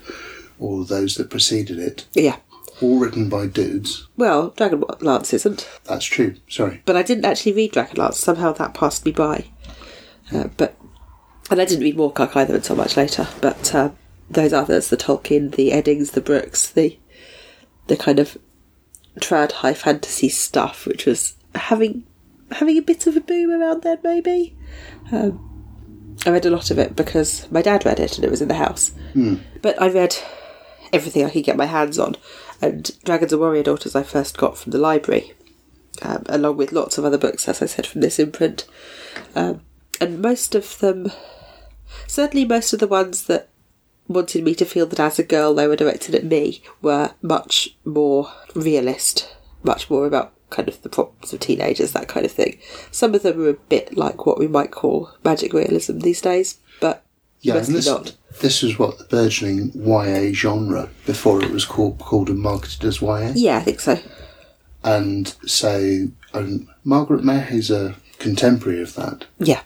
all 0.61 0.85
those 0.85 1.17
that 1.17 1.29
preceded 1.31 1.79
it, 1.79 2.07
Yeah. 2.15 2.37
all 2.81 2.99
written 2.99 3.29
by 3.29 3.47
dudes. 3.47 4.07
Well, 4.17 4.53
Dragonlance 4.53 5.35
isn't. 5.35 5.69
That's 5.85 6.05
true. 6.07 6.37
Sorry. 6.49 6.83
But 6.87 6.97
I 6.97 7.03
didn't 7.03 7.25
actually 7.25 7.53
read 7.55 7.73
Dragonlance. 7.73 8.15
Somehow 8.15 8.53
that 8.53 8.73
passed 8.75 9.05
me 9.05 9.11
by. 9.13 9.47
Uh, 10.33 10.49
but 10.57 10.77
and 11.51 11.61
I 11.61 11.65
didn't 11.65 11.85
read 11.85 11.97
Moorcock 11.97 12.35
either 12.37 12.55
until 12.55 12.77
much 12.77 12.97
later. 12.97 13.27
But 13.41 13.75
uh, 13.75 13.91
those 14.31 14.53
others, 14.53 14.89
the 14.89 14.97
Tolkien, 14.97 15.55
the 15.57 15.71
Eddings, 15.73 16.13
the 16.13 16.21
Brooks, 16.21 16.69
the 16.71 16.99
the 17.89 17.97
kind 17.97 18.19
of 18.19 18.37
trad 19.21 19.53
high 19.53 19.75
fantasy 19.75 20.29
stuff, 20.29 20.87
which 20.87 21.07
was 21.07 21.35
having 21.55 22.05
having 22.53 22.79
a 22.79 22.83
bit 22.83 23.07
of 23.07 23.17
a 23.17 23.21
boom 23.21 23.51
around 23.51 23.83
then, 23.83 23.99
maybe. 24.05 24.57
Um, 25.11 25.43
I 26.25 26.31
read 26.31 26.47
a 26.47 26.51
lot 26.51 26.71
of 26.71 26.79
it 26.79 26.97
because 26.97 27.51
my 27.51 27.63
dad 27.63 27.85
read 27.85 28.01
it 28.01 28.17
and 28.17 28.25
it 28.25 28.31
was 28.31 28.43
in 28.43 28.49
the 28.49 28.55
house. 28.55 28.93
But 29.63 29.81
I 29.81 29.89
read 29.89 30.17
everything 30.93 31.25
I 31.25 31.31
could 31.31 31.45
get 31.45 31.57
my 31.57 31.67
hands 31.67 31.99
on, 31.99 32.17
and 32.63 32.91
Dragons 33.05 33.33
and 33.33 33.41
Warrior 33.41 33.63
Daughters 33.65 33.95
I 33.95 34.03
first 34.03 34.37
got 34.37 34.57
from 34.57 34.73
the 34.73 34.79
library, 34.79 35.33
um, 36.03 36.25
along 36.29 36.57
with 36.57 36.73
lots 36.73 36.99
of 36.99 37.05
other 37.05 37.19
books, 37.19 37.49
as 37.49 37.63
I 37.63 37.67
said, 37.67 37.87
from 37.87 38.01
this 38.01 38.19
imprint. 38.19 38.67
Um, 39.35 39.63
and 40.01 40.21
most 40.21 40.55
of 40.55 40.79
them, 40.79 41.11
certainly 42.07 42.45
most 42.45 42.73
of 42.73 42.81
the 42.81 42.87
ones 42.87 43.25
that 43.27 43.49
wanted 44.09 44.45
me 44.45 44.55
to 44.57 44.65
feel 44.65 44.87
that 44.87 45.01
as 45.01 45.19
a 45.19 45.25
girl 45.25 45.55
they 45.55 45.67
were 45.67 45.77
directed 45.77 46.15
at 46.15 46.25
me, 46.25 46.63
were 46.83 47.13
much 47.23 47.77
more 47.85 48.31
realist, 48.55 49.35
much 49.63 49.89
more 49.91 50.07
about 50.07 50.33
kind 50.51 50.69
of 50.69 50.81
the 50.83 50.89
problems 50.89 51.33
of 51.33 51.41
teenagers, 51.41 51.93
that 51.93 52.09
kind 52.09 52.25
of 52.25 52.33
thing. 52.33 52.59
Some 52.91 53.15
of 53.15 53.23
them 53.23 53.43
are 53.45 53.49
a 53.49 53.55
bit 53.55 53.97
like 53.97 54.27
what 54.27 54.39
we 54.39 54.47
might 54.47 54.71
call 54.71 55.11
magic 55.25 55.53
realism 55.53 55.99
these 55.99 56.21
days, 56.21 56.59
but 56.81 57.05
Yeah, 57.41 57.55
mostly 57.55 57.75
this, 57.75 57.87
not. 57.87 58.17
this 58.41 58.63
was 58.63 58.79
what 58.79 58.99
the 58.99 59.05
burgeoning 59.05 59.73
YA 59.75 60.33
genre 60.33 60.89
before 61.05 61.43
it 61.43 61.51
was 61.51 61.65
called 61.65 61.99
called 61.99 62.29
and 62.31 62.39
marketed 62.39 62.85
as 62.85 63.01
YA. 63.03 63.33
Yeah, 63.35 63.59
I 63.59 63.63
think 63.63 63.81
so. 63.81 63.99
And 64.85 65.35
so 65.47 66.07
um, 66.33 66.69
Margaret 66.85 67.25
Mahy 67.25 67.59
is 67.59 67.71
a 67.73 67.97
contemporary 68.19 68.81
of 68.83 68.95
that. 68.95 69.27
Yeah. 69.39 69.63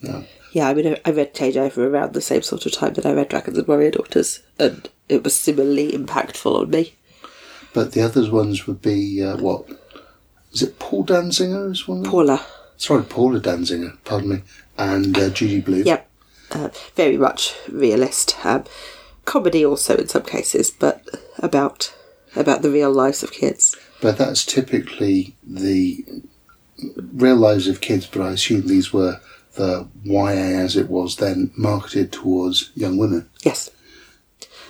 Yeah. 0.00 0.22
Yeah, 0.56 0.68
I 0.70 0.72
mean, 0.72 0.96
I- 1.04 1.10
read 1.10 1.34
Changeover 1.34 1.86
around 1.86 2.14
the 2.14 2.22
same 2.22 2.40
sort 2.40 2.64
of 2.64 2.72
time 2.72 2.94
that 2.94 3.04
I 3.04 3.12
read 3.12 3.28
Dragons 3.28 3.58
and 3.58 3.68
Warrior 3.68 3.90
Daughters, 3.90 4.40
and 4.58 4.88
it 5.06 5.22
was 5.22 5.34
similarly 5.34 5.92
impactful 5.92 6.50
on 6.62 6.70
me. 6.70 6.94
But 7.74 7.92
the 7.92 8.00
other 8.00 8.30
ones 8.30 8.66
would 8.66 8.80
be 8.80 9.22
uh, 9.22 9.36
what? 9.36 9.66
Is 10.54 10.62
it 10.62 10.78
Paul 10.78 11.04
Danziger? 11.04 11.70
Is 11.70 11.86
one? 11.86 11.98
of? 11.98 12.10
Paula, 12.10 12.46
Sorry, 12.78 13.02
Paula 13.02 13.38
Danziger. 13.38 13.98
Pardon 14.04 14.30
me. 14.30 14.42
And 14.78 15.18
uh, 15.18 15.28
Judy 15.28 15.60
Blume. 15.60 15.84
yep, 15.84 16.08
uh, 16.52 16.70
very 16.94 17.18
much 17.18 17.54
realist. 17.68 18.34
Um, 18.42 18.64
comedy 19.26 19.62
also 19.62 19.94
in 19.98 20.08
some 20.08 20.22
cases, 20.22 20.70
but 20.70 21.06
about 21.38 21.94
about 22.34 22.62
the 22.62 22.70
real 22.70 22.90
lives 22.90 23.22
of 23.22 23.30
kids. 23.30 23.76
But 24.00 24.16
that's 24.16 24.46
typically 24.46 25.36
the 25.46 26.02
real 27.12 27.36
lives 27.36 27.68
of 27.68 27.82
kids. 27.82 28.06
But 28.06 28.22
I 28.22 28.30
assume 28.30 28.66
these 28.66 28.90
were 28.90 29.20
the 29.56 29.86
YA 30.04 30.60
as 30.64 30.76
it 30.76 30.88
was 30.88 31.16
then 31.16 31.50
marketed 31.56 32.12
towards 32.12 32.70
young 32.74 32.96
women. 32.96 33.28
Yes, 33.42 33.70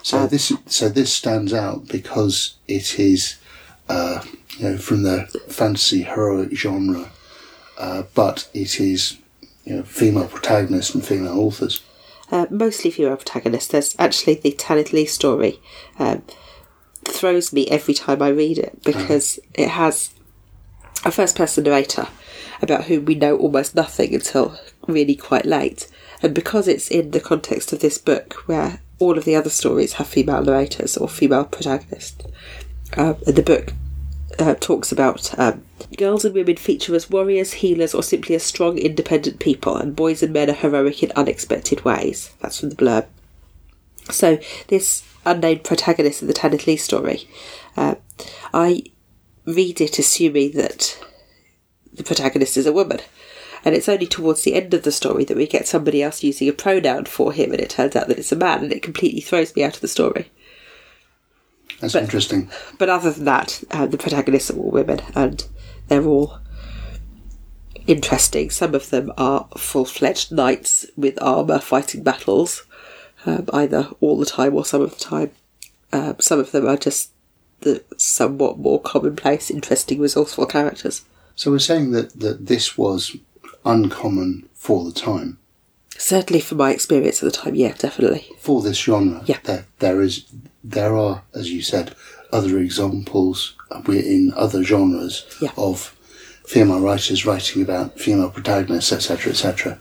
So 0.02 0.18
Uh, 0.18 0.26
this 0.26 0.52
so 0.66 0.88
this 0.88 1.12
stands 1.12 1.52
out 1.52 1.88
because 1.88 2.54
it 2.68 2.98
is, 2.98 3.36
uh, 3.88 4.22
you 4.58 4.70
know, 4.70 4.78
from 4.78 5.02
the 5.02 5.26
fantasy 5.48 6.02
heroic 6.02 6.52
genre, 6.56 7.10
uh, 7.78 8.02
but 8.14 8.48
it 8.54 8.80
is, 8.80 9.18
you 9.64 9.76
know, 9.76 9.82
female 9.82 10.28
protagonists 10.28 10.94
and 10.94 11.04
female 11.04 11.38
authors. 11.38 11.82
uh, 12.32 12.46
mostly 12.50 12.90
female 12.90 13.16
protagonists. 13.16 13.70
There's 13.70 13.94
actually 13.98 14.34
the 14.34 14.52
Tanith 14.52 14.92
Lee 14.92 15.06
story. 15.06 15.60
Um, 15.98 16.22
throws 17.04 17.52
me 17.52 17.68
every 17.68 17.94
time 17.94 18.20
I 18.20 18.28
read 18.30 18.58
it 18.58 18.82
because 18.82 19.38
it 19.54 19.68
has 19.68 20.10
a 21.04 21.10
first 21.12 21.36
person 21.36 21.62
narrator 21.64 22.08
about 22.62 22.84
whom 22.84 23.04
we 23.04 23.14
know 23.14 23.36
almost 23.36 23.74
nothing 23.74 24.14
until 24.14 24.58
really 24.86 25.14
quite 25.14 25.46
late. 25.46 25.88
And 26.22 26.34
because 26.34 26.68
it's 26.68 26.90
in 26.90 27.10
the 27.10 27.20
context 27.20 27.72
of 27.72 27.80
this 27.80 27.98
book 27.98 28.34
where 28.46 28.80
all 28.98 29.18
of 29.18 29.24
the 29.24 29.36
other 29.36 29.50
stories 29.50 29.94
have 29.94 30.06
female 30.06 30.42
narrators 30.42 30.96
or 30.96 31.08
female 31.08 31.44
protagonists, 31.44 32.24
uh, 32.96 33.14
the 33.26 33.42
book 33.42 33.72
uh, 34.38 34.54
talks 34.54 34.92
about 34.92 35.38
um, 35.38 35.64
girls 35.96 36.24
and 36.24 36.34
women 36.34 36.56
feature 36.56 36.94
as 36.94 37.10
warriors, 37.10 37.54
healers, 37.54 37.94
or 37.94 38.02
simply 38.02 38.34
as 38.34 38.42
strong, 38.42 38.78
independent 38.78 39.38
people, 39.38 39.76
and 39.76 39.96
boys 39.96 40.22
and 40.22 40.32
men 40.32 40.50
are 40.50 40.54
heroic 40.54 41.02
in 41.02 41.12
unexpected 41.16 41.84
ways. 41.84 42.32
That's 42.40 42.60
from 42.60 42.70
the 42.70 42.76
blurb. 42.76 43.06
So 44.10 44.38
this 44.68 45.02
unnamed 45.24 45.64
protagonist 45.64 46.22
of 46.22 46.28
the 46.28 46.34
Tanith 46.34 46.66
Lee 46.66 46.76
story, 46.76 47.28
uh, 47.76 47.96
I 48.54 48.84
read 49.44 49.80
it 49.80 49.98
assuming 49.98 50.52
that 50.52 50.98
the 51.96 52.04
protagonist 52.04 52.56
is 52.56 52.66
a 52.66 52.72
woman. 52.72 53.00
And 53.64 53.74
it's 53.74 53.88
only 53.88 54.06
towards 54.06 54.42
the 54.42 54.54
end 54.54 54.74
of 54.74 54.84
the 54.84 54.92
story 54.92 55.24
that 55.24 55.36
we 55.36 55.46
get 55.46 55.66
somebody 55.66 56.02
else 56.02 56.22
using 56.22 56.48
a 56.48 56.52
pronoun 56.52 57.06
for 57.06 57.32
him, 57.32 57.50
and 57.50 57.60
it 57.60 57.70
turns 57.70 57.96
out 57.96 58.06
that 58.08 58.18
it's 58.18 58.32
a 58.32 58.36
man, 58.36 58.62
and 58.62 58.72
it 58.72 58.82
completely 58.82 59.20
throws 59.20 59.56
me 59.56 59.64
out 59.64 59.74
of 59.74 59.80
the 59.80 59.88
story. 59.88 60.30
That's 61.80 61.94
But- 61.94 62.04
interesting. 62.04 62.50
But 62.78 62.88
other 62.88 63.10
than 63.10 63.24
that, 63.24 63.64
uh, 63.70 63.86
the 63.86 63.98
protagonists 63.98 64.50
are 64.50 64.56
all 64.58 64.70
women, 64.70 65.00
and 65.14 65.44
they're 65.88 66.04
all 66.04 66.38
interesting. 67.86 68.50
Some 68.50 68.74
of 68.74 68.90
them 68.90 69.12
are 69.16 69.48
full 69.56 69.84
fledged 69.84 70.32
knights 70.32 70.86
with 70.96 71.20
armour 71.20 71.58
fighting 71.58 72.02
battles, 72.02 72.64
um, 73.24 73.48
either 73.52 73.88
all 74.00 74.18
the 74.18 74.26
time 74.26 74.54
or 74.54 74.64
some 74.64 74.82
of 74.82 74.96
the 74.96 75.04
time. 75.04 75.30
Uh, 75.92 76.14
some 76.18 76.38
of 76.38 76.52
them 76.52 76.66
are 76.66 76.76
just 76.76 77.10
the 77.60 77.82
somewhat 77.96 78.58
more 78.58 78.80
commonplace, 78.80 79.50
interesting, 79.50 80.00
resourceful 80.00 80.46
characters. 80.46 81.02
So 81.36 81.50
we're 81.50 81.58
saying 81.60 81.92
that, 81.92 82.18
that 82.20 82.46
this 82.46 82.76
was 82.76 83.16
uncommon 83.64 84.48
for 84.54 84.84
the 84.84 84.92
time. 84.92 85.38
Certainly, 85.98 86.40
for 86.40 86.56
my 86.56 86.72
experience 86.72 87.22
at 87.22 87.26
the 87.32 87.38
time, 87.38 87.54
yeah, 87.54 87.72
definitely. 87.72 88.26
For 88.38 88.60
this 88.62 88.78
genre, 88.78 89.22
Yeah. 89.26 89.38
there, 89.44 89.66
there 89.78 90.02
is, 90.02 90.24
there 90.64 90.96
are, 90.96 91.22
as 91.34 91.50
you 91.50 91.62
said, 91.62 91.94
other 92.32 92.58
examples 92.58 93.54
uh, 93.70 93.80
in 93.90 94.32
other 94.36 94.62
genres 94.62 95.24
Yeah. 95.40 95.52
of 95.56 95.94
female 96.44 96.80
writers 96.80 97.24
writing 97.24 97.62
about 97.62 97.98
female 97.98 98.30
protagonists, 98.30 98.92
etc., 98.92 99.32
etc. 99.32 99.78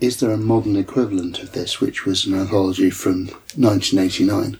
Is 0.00 0.20
there 0.20 0.30
a 0.30 0.36
modern 0.38 0.76
equivalent 0.76 1.40
of 1.40 1.52
this, 1.52 1.80
which 1.80 2.06
was 2.06 2.24
an 2.24 2.34
anthology 2.34 2.90
from 2.90 3.26
1989? 3.56 4.58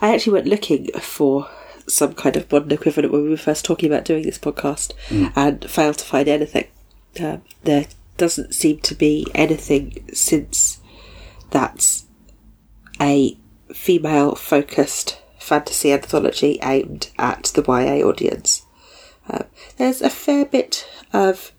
I 0.00 0.14
actually 0.14 0.34
went 0.34 0.46
looking 0.46 0.88
for 1.00 1.48
some 1.92 2.14
kind 2.14 2.36
of 2.36 2.50
modern 2.50 2.70
equivalent 2.72 3.12
when 3.12 3.22
we 3.22 3.28
were 3.30 3.36
first 3.36 3.64
talking 3.64 3.90
about 3.92 4.04
doing 4.04 4.24
this 4.24 4.38
podcast 4.38 4.92
and 5.36 5.68
failed 5.70 5.98
to 5.98 6.04
find 6.04 6.28
anything. 6.28 6.66
Um, 7.20 7.42
there 7.64 7.86
doesn't 8.16 8.54
seem 8.54 8.78
to 8.80 8.94
be 8.94 9.26
anything 9.34 10.04
since 10.12 10.80
that's 11.50 12.06
a 13.00 13.36
female 13.74 14.34
focused 14.34 15.20
fantasy 15.38 15.92
anthology 15.92 16.58
aimed 16.62 17.10
at 17.18 17.44
the 17.54 17.62
YA 17.66 18.06
audience. 18.06 18.62
Um, 19.28 19.44
there's 19.76 20.00
a 20.00 20.10
fair 20.10 20.44
bit 20.44 20.88
of 21.12 21.52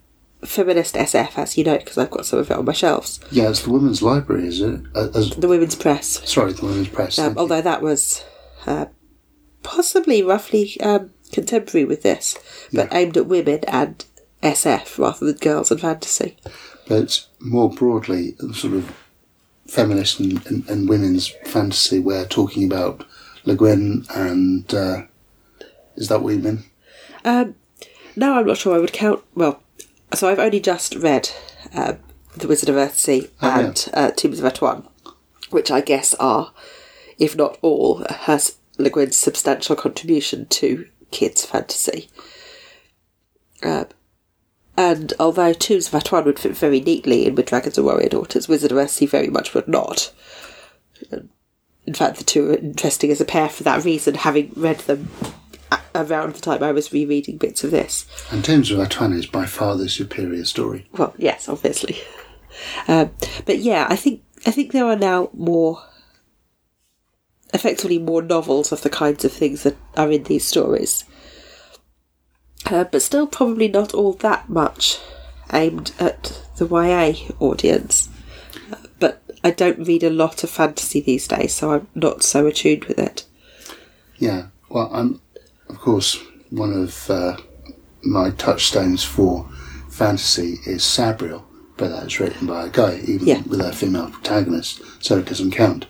feminist 0.44 0.94
SF, 0.94 1.38
as 1.38 1.56
you 1.56 1.64
know, 1.64 1.78
because 1.78 1.96
I've 1.98 2.10
got 2.10 2.26
some 2.26 2.38
of 2.38 2.50
it 2.50 2.56
on 2.56 2.64
my 2.64 2.72
shelves. 2.72 3.20
Yeah, 3.30 3.48
it's 3.50 3.62
the 3.62 3.70
Women's 3.70 4.02
Library, 4.02 4.46
is 4.48 4.60
it? 4.60 4.80
Uh, 4.94 5.08
as, 5.14 5.30
The 5.30 5.48
Women's 5.48 5.74
Press 5.74 6.20
sorry, 6.28 6.52
the 6.52 6.66
Women's 6.66 6.88
Press. 6.88 7.18
um, 7.18 7.26
thank 7.26 7.36
you. 7.36 7.40
although 7.40 7.62
that 7.62 7.82
was 7.82 8.24
uh, 8.66 8.86
possibly 9.64 10.22
roughly 10.22 10.78
um, 10.80 11.10
contemporary 11.32 11.84
with 11.84 12.02
this, 12.02 12.38
but 12.72 12.94
aimed 12.94 13.16
at 13.16 13.26
women 13.26 13.60
and 13.66 14.04
SF 14.42 14.98
rather 14.98 15.26
than 15.26 15.36
girls 15.36 15.70
and 15.72 15.80
fantasy. 15.80 16.36
but 16.86 17.26
more 17.40 17.68
broadly, 17.70 18.36
sort 18.52 18.74
of 18.74 18.94
feminist 19.66 20.20
and, 20.20 20.46
and, 20.46 20.68
and 20.68 20.88
women's 20.88 21.28
fantasy, 21.46 21.98
we're 21.98 22.26
talking 22.26 22.64
about 22.64 23.04
Le 23.46 23.56
Guin 23.56 24.04
and 24.14 24.72
uh, 24.72 25.02
is 25.96 26.08
that 26.08 26.22
what 26.22 26.34
you 26.34 26.40
mean? 26.40 26.64
Um, 27.24 27.54
now 28.16 28.38
I'm 28.38 28.46
not 28.46 28.58
sure 28.58 28.74
I 28.74 28.78
would 28.78 28.92
count. 28.92 29.24
Well, 29.34 29.62
so 30.14 30.28
I've 30.28 30.38
only 30.38 30.60
just 30.60 30.94
read 30.96 31.30
um, 31.72 31.98
The 32.36 32.46
Wizard 32.48 32.68
of 32.68 32.76
Earthsea 32.76 33.30
Oh, 33.42 33.48
yeah. 33.48 33.58
and 33.60 33.88
uh, 33.94 34.10
Tombs 34.10 34.38
of 34.40 34.52
Atuan, 34.52 34.86
which 35.50 35.70
I 35.70 35.80
guess 35.80 36.14
are, 36.14 36.52
if 37.18 37.34
not 37.36 37.58
all, 37.62 38.04
has 38.10 38.56
Le 38.78 38.90
Guin's 38.90 39.16
substantial 39.16 39.76
contribution 39.76 40.46
to 40.46 40.86
kids' 41.10 41.44
fantasy. 41.44 42.08
Um, 43.62 43.86
and 44.76 45.12
although 45.20 45.52
Tombs 45.52 45.92
of 45.92 46.02
Atuan 46.02 46.24
would 46.24 46.38
fit 46.38 46.56
very 46.56 46.80
neatly 46.80 47.26
in 47.26 47.34
with 47.36 47.46
Dragons 47.46 47.78
and 47.78 47.86
Warrior 47.86 48.08
Daughters, 48.08 48.48
Wizard 48.48 48.72
of 48.72 48.78
Earthsea 48.78 49.08
very 49.08 49.28
much 49.28 49.54
would 49.54 49.68
not. 49.68 50.12
Um, 51.12 51.30
In 51.86 51.94
fact, 51.94 52.16
the 52.16 52.24
two 52.24 52.50
are 52.50 52.54
interesting 52.56 53.10
as 53.10 53.20
a 53.20 53.24
pair 53.24 53.48
for 53.48 53.62
that 53.64 53.84
reason, 53.84 54.14
having 54.14 54.52
read 54.56 54.78
them 54.80 55.08
a- 55.70 55.78
around 55.94 56.34
the 56.34 56.40
time 56.40 56.62
I 56.62 56.72
was 56.72 56.92
rereading 56.92 57.36
bits 57.38 57.62
of 57.62 57.70
this. 57.70 58.06
And 58.32 58.44
Tombs 58.44 58.70
of 58.72 58.78
Atuan 58.78 59.14
is 59.16 59.26
by 59.26 59.46
far 59.46 59.76
the 59.76 59.88
superior 59.88 60.44
story. 60.44 60.88
Well, 60.92 61.14
yes, 61.18 61.48
obviously. 61.48 61.98
Um, 62.86 63.10
but 63.46 63.58
yeah, 63.58 63.88
I 63.90 63.96
think 63.96 64.22
I 64.46 64.52
think 64.52 64.70
there 64.70 64.84
are 64.86 64.94
now 64.94 65.28
more, 65.32 65.82
effectively 67.54 67.98
more 67.98 68.20
novels 68.20 68.72
of 68.72 68.82
the 68.82 68.90
kinds 68.90 69.24
of 69.24 69.32
things 69.32 69.62
that 69.62 69.76
are 69.96 70.10
in 70.10 70.24
these 70.24 70.44
stories. 70.44 71.04
Uh, 72.66 72.84
but 72.84 73.00
still, 73.02 73.26
probably 73.26 73.68
not 73.68 73.94
all 73.94 74.12
that 74.14 74.48
much 74.48 74.98
aimed 75.52 75.92
at 75.98 76.42
the 76.56 76.66
YA 76.66 77.12
audience. 77.38 78.08
Uh, 78.72 78.76
but 78.98 79.22
I 79.42 79.50
don't 79.50 79.86
read 79.86 80.02
a 80.02 80.10
lot 80.10 80.42
of 80.44 80.50
fantasy 80.50 81.00
these 81.00 81.28
days, 81.28 81.54
so 81.54 81.72
I'm 81.72 81.86
not 81.94 82.22
so 82.22 82.46
attuned 82.46 82.84
with 82.84 82.98
it. 82.98 83.24
Yeah, 84.18 84.46
well, 84.68 84.90
I'm, 84.92 85.20
of 85.68 85.78
course, 85.78 86.18
one 86.50 86.72
of 86.72 87.10
uh, 87.10 87.36
my 88.02 88.30
touchstones 88.30 89.04
for 89.04 89.48
fantasy 89.90 90.58
is 90.66 90.82
Sabriel, 90.82 91.44
but 91.76 91.88
that's 91.88 92.18
written 92.18 92.46
by 92.46 92.66
a 92.66 92.70
guy, 92.70 93.00
even 93.06 93.26
Yeah. 93.26 93.42
with 93.46 93.60
a 93.60 93.72
female 93.72 94.10
protagonist, 94.10 94.80
so 95.00 95.18
it 95.18 95.26
doesn't 95.26 95.50
count. 95.50 95.86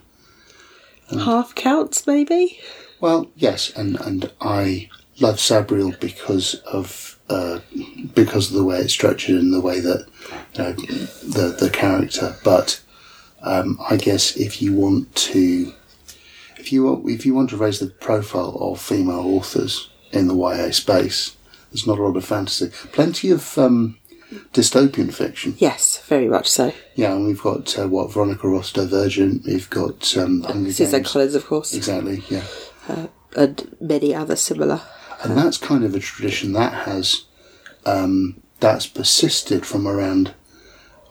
Half 1.11 1.55
counts, 1.55 2.07
maybe? 2.07 2.61
Well, 3.01 3.31
yes, 3.37 3.71
and, 3.77 4.01
and 4.01 4.33
I 4.41 4.89
love 5.21 5.37
Sabriel 5.37 5.99
because 6.01 6.55
of 6.65 7.19
uh, 7.29 7.61
because 8.15 8.51
of 8.51 8.57
the 8.57 8.65
way 8.65 8.79
it's 8.79 8.93
structured 8.93 9.37
and 9.37 9.53
the 9.53 9.61
way 9.61 9.81
that 9.81 10.07
you 10.55 10.59
know, 10.59 10.73
the 10.73 11.57
the 11.59 11.71
character. 11.71 12.37
But 12.45 12.83
um, 13.43 13.79
I 13.89 13.97
guess 13.97 14.37
if 14.37 14.61
you 14.61 14.75
want 14.75 15.15
to, 15.17 15.73
if 16.59 16.73
you 16.73 16.85
want, 16.85 17.09
if 17.09 17.25
you 17.27 17.35
want 17.35 17.51
to 17.51 17.57
raise 17.57 17.79
the 17.79 17.87
profile 17.87 18.57
of 18.61 18.81
female 18.81 19.21
authors 19.21 19.91
in 20.13 20.29
the 20.29 20.37
YA 20.37 20.71
space, 20.71 21.37
there's 21.71 21.87
not 21.87 21.99
a 21.99 22.03
lot 22.03 22.17
of 22.17 22.25
fantasy. 22.25 22.71
Plenty 22.93 23.31
of 23.31 23.57
um, 23.59 23.99
dystopian 24.53 25.13
fiction. 25.13 25.55
Yes, 25.59 26.01
very 26.07 26.29
much 26.29 26.49
so. 26.51 26.73
Yeah, 26.95 27.13
and 27.15 27.27
we've 27.27 27.41
got 27.43 27.79
uh, 27.79 27.89
what 27.89 28.13
Veronica 28.13 28.49
Roth 28.49 28.73
Divergent. 28.73 29.45
We've 29.47 29.69
got 29.71 30.17
um, 30.17 30.43
Hunger 30.43 30.73
Susan 30.73 31.01
Games. 31.03 31.13
Collins, 31.13 31.35
of 31.35 31.47
course, 31.47 31.75
Exactly. 31.75 32.23
Yeah. 32.29 32.45
and 33.37 33.77
many 33.81 34.15
other 34.15 34.37
similar. 34.37 34.81
and 35.23 35.37
that's 35.37 35.59
kind 35.59 35.85
of 35.85 35.95
a 35.95 36.01
tradition 36.01 36.53
that 36.53 36.73
has 36.87 37.25
um, 37.87 38.41
that's 38.61 38.87
persisted 38.87 39.65
from 39.67 39.87
around 39.87 40.35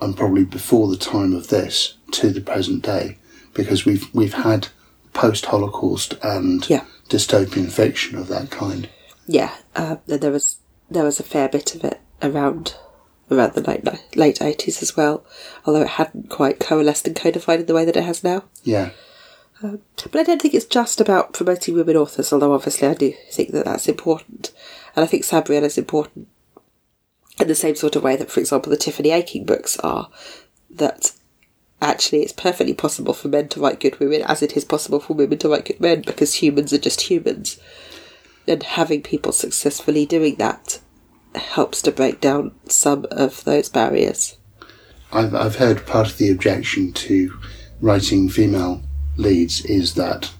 and 0.01 0.15
probably 0.17 0.43
before 0.45 0.87
the 0.87 0.97
time 0.97 1.33
of 1.33 1.47
this 1.47 1.95
to 2.11 2.29
the 2.29 2.41
present 2.41 2.83
day 2.83 3.17
because 3.53 3.85
we've 3.85 4.13
we've 4.13 4.33
had 4.33 4.67
post 5.13 5.45
Holocaust 5.47 6.15
and 6.23 6.67
Yeah. 6.69 6.85
dystopian 7.09 7.71
fiction 7.71 8.17
of 8.17 8.27
that 8.29 8.49
kind. 8.49 8.89
Yeah, 9.27 9.53
uh, 9.75 9.97
there 10.07 10.31
was 10.31 10.57
there 10.89 11.03
was 11.03 11.19
a 11.19 11.23
fair 11.23 11.47
bit 11.49 11.75
of 11.75 11.83
it 11.83 11.99
around 12.21 12.75
around 13.31 13.53
the 13.53 13.61
late 13.61 14.15
late 14.15 14.41
eighties 14.41 14.81
as 14.81 14.95
well, 14.95 15.25
although 15.65 15.81
it 15.81 15.89
hadn't 15.89 16.29
quite 16.29 16.59
coalesced 16.59 17.07
and 17.07 17.15
codified 17.15 17.61
in 17.61 17.65
the 17.65 17.73
way 17.73 17.85
that 17.85 17.97
it 17.97 18.03
has 18.03 18.23
now. 18.23 18.43
Yeah, 18.63 18.91
um, 19.63 19.81
But 20.11 20.19
I 20.19 20.23
don't 20.23 20.41
think 20.41 20.53
it's 20.53 20.65
just 20.65 20.99
about 20.99 21.33
promoting 21.33 21.75
women 21.75 21.95
authors, 21.95 22.33
although 22.33 22.53
obviously 22.53 22.87
I 22.87 22.93
do 22.93 23.13
think 23.31 23.51
that 23.51 23.65
that's 23.65 23.87
important. 23.87 24.51
And 24.95 25.03
I 25.03 25.07
think 25.07 25.23
Sabriel 25.23 25.63
is 25.63 25.77
important 25.77 26.27
in 27.39 27.47
the 27.47 27.55
same 27.55 27.75
sort 27.75 27.95
of 27.95 28.03
way 28.03 28.15
that, 28.15 28.29
for 28.29 28.39
example, 28.39 28.69
the 28.69 28.77
Tiffany 28.77 29.11
Aching 29.11 29.45
books 29.45 29.79
are, 29.79 30.09
that 30.69 31.13
actually 31.81 32.21
it's 32.21 32.33
perfectly 32.33 32.73
possible 32.73 33.13
for 33.13 33.27
men 33.27 33.47
to 33.49 33.59
write 33.59 33.79
good 33.79 33.99
women 33.99 34.21
as 34.23 34.41
it 34.41 34.55
is 34.55 34.65
possible 34.65 34.99
for 34.99 35.13
women 35.13 35.37
to 35.37 35.49
write 35.49 35.65
good 35.65 35.79
men 35.79 36.01
because 36.01 36.35
humans 36.35 36.73
are 36.73 36.77
just 36.77 37.01
humans. 37.01 37.59
And 38.47 38.61
having 38.61 39.01
people 39.01 39.31
successfully 39.31 40.05
doing 40.05 40.35
that 40.35 40.81
helps 41.35 41.81
to 41.83 41.91
break 41.91 42.19
down 42.21 42.53
some 42.67 43.05
of 43.11 43.43
those 43.43 43.69
barriers. 43.69 44.37
I've 45.11 45.33
I've 45.35 45.55
heard 45.57 45.85
part 45.85 46.07
of 46.09 46.17
the 46.17 46.31
objection 46.31 46.91
to 46.93 47.37
writing 47.81 48.29
female 48.29 48.81
leads 49.17 49.63
is 49.65 49.93
that 49.95 50.31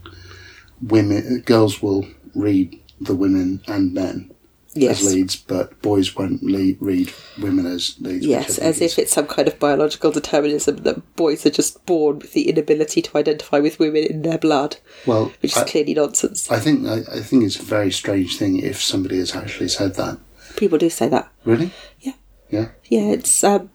women 0.82 1.42
girls 1.46 1.82
will 1.82 2.06
read 2.36 2.80
the 3.00 3.16
women 3.16 3.62
and 3.68 3.94
men 3.94 4.30
Yes. 4.76 5.02
as 5.02 5.14
leads, 5.14 5.36
but 5.36 5.80
boys 5.84 6.16
won't 6.16 6.42
lead, 6.42 6.78
read 6.80 7.14
women 7.40 7.68
as 7.68 7.96
leads. 8.00 8.26
Yes, 8.26 8.58
as 8.58 8.82
if 8.82 8.98
it's 8.98 9.14
some 9.14 9.28
kind 9.28 9.48
of 9.48 9.60
biological 9.60 10.10
determinism 10.10 10.78
that 10.78 11.16
boys 11.16 11.46
are 11.46 11.52
just 11.52 11.86
born 11.86 12.18
with 12.18 12.34
the 12.34 12.50
inability 12.50 13.04
to 13.04 13.18
identify 13.20 13.60
with 13.60 13.78
women 13.78 14.04
in 14.06 14.24
their 14.24 14.40
blood, 14.40 14.78
well, 15.06 15.32
which 15.42 15.52
is 15.52 15.58
I- 15.60 15.66
clearly 15.66 15.94
nonsense. 15.94 16.50
I 16.50 16.58
think 16.60 16.88
I, 16.88 17.02
I 17.18 17.20
think 17.20 17.44
it's 17.44 17.60
a 17.60 17.62
very 17.64 17.92
strange 17.92 18.38
thing 18.38 18.58
if 18.62 18.82
somebody 18.82 19.20
has 19.20 19.36
actually 19.36 19.68
said 19.70 19.94
that. 19.96 20.18
People 20.56 20.78
do 20.78 20.90
say 20.90 21.08
that. 21.10 21.32
Really? 21.46 21.72
Yeah, 22.00 22.14
Yeah. 22.50 22.70
yeah, 22.86 23.12
it's 23.12 23.44
um, 23.44 23.70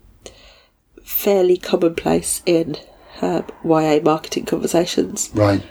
fairly 1.03 1.57
commonplace 1.57 2.43
in 2.47 2.77
um, 3.21 3.45
YA 3.65 4.01
marketing 4.03 4.45
conversations, 4.47 5.31
Right. 5.35 5.63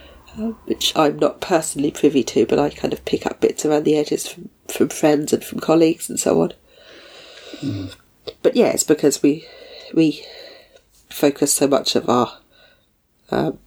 which 0.65 0.93
I'm 0.95 1.17
not 1.17 1.39
personally 1.41 1.91
privy 1.91 2.23
to, 2.25 2.45
but 2.45 2.59
I 2.59 2.69
kind 2.69 2.93
of 2.93 3.05
pick 3.05 3.25
up 3.25 3.39
bits 3.41 3.65
around 3.65 3.83
the 3.85 3.95
edges 3.97 4.27
from, 4.27 4.49
from 4.67 4.89
friends 4.89 5.31
and 5.33 5.43
from 5.43 5.59
colleagues 5.59 6.09
and 6.09 6.19
so 6.19 6.41
on. 6.41 6.53
But 8.43 8.55
yeah, 8.55 8.67
it's 8.67 8.83
because 8.83 9.23
we 9.23 9.45
we 9.93 10.23
focus 11.09 11.53
so 11.53 11.65
much 11.67 11.95
of 11.95 12.09
our, 12.09 12.37
um, 13.31 13.57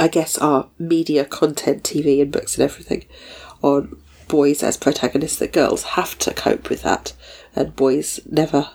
I 0.00 0.08
guess, 0.08 0.38
our 0.38 0.68
media 0.78 1.24
content, 1.26 1.82
TV 1.84 2.20
and 2.22 2.32
books 2.32 2.56
and 2.56 2.64
everything, 2.64 3.04
on 3.62 4.00
boys 4.28 4.62
as 4.62 4.76
protagonists 4.76 5.38
that 5.38 5.52
girls 5.52 5.82
have 5.82 6.18
to 6.18 6.34
cope 6.34 6.68
with 6.68 6.82
that, 6.82 7.12
and 7.54 7.76
boys 7.76 8.20
never, 8.30 8.70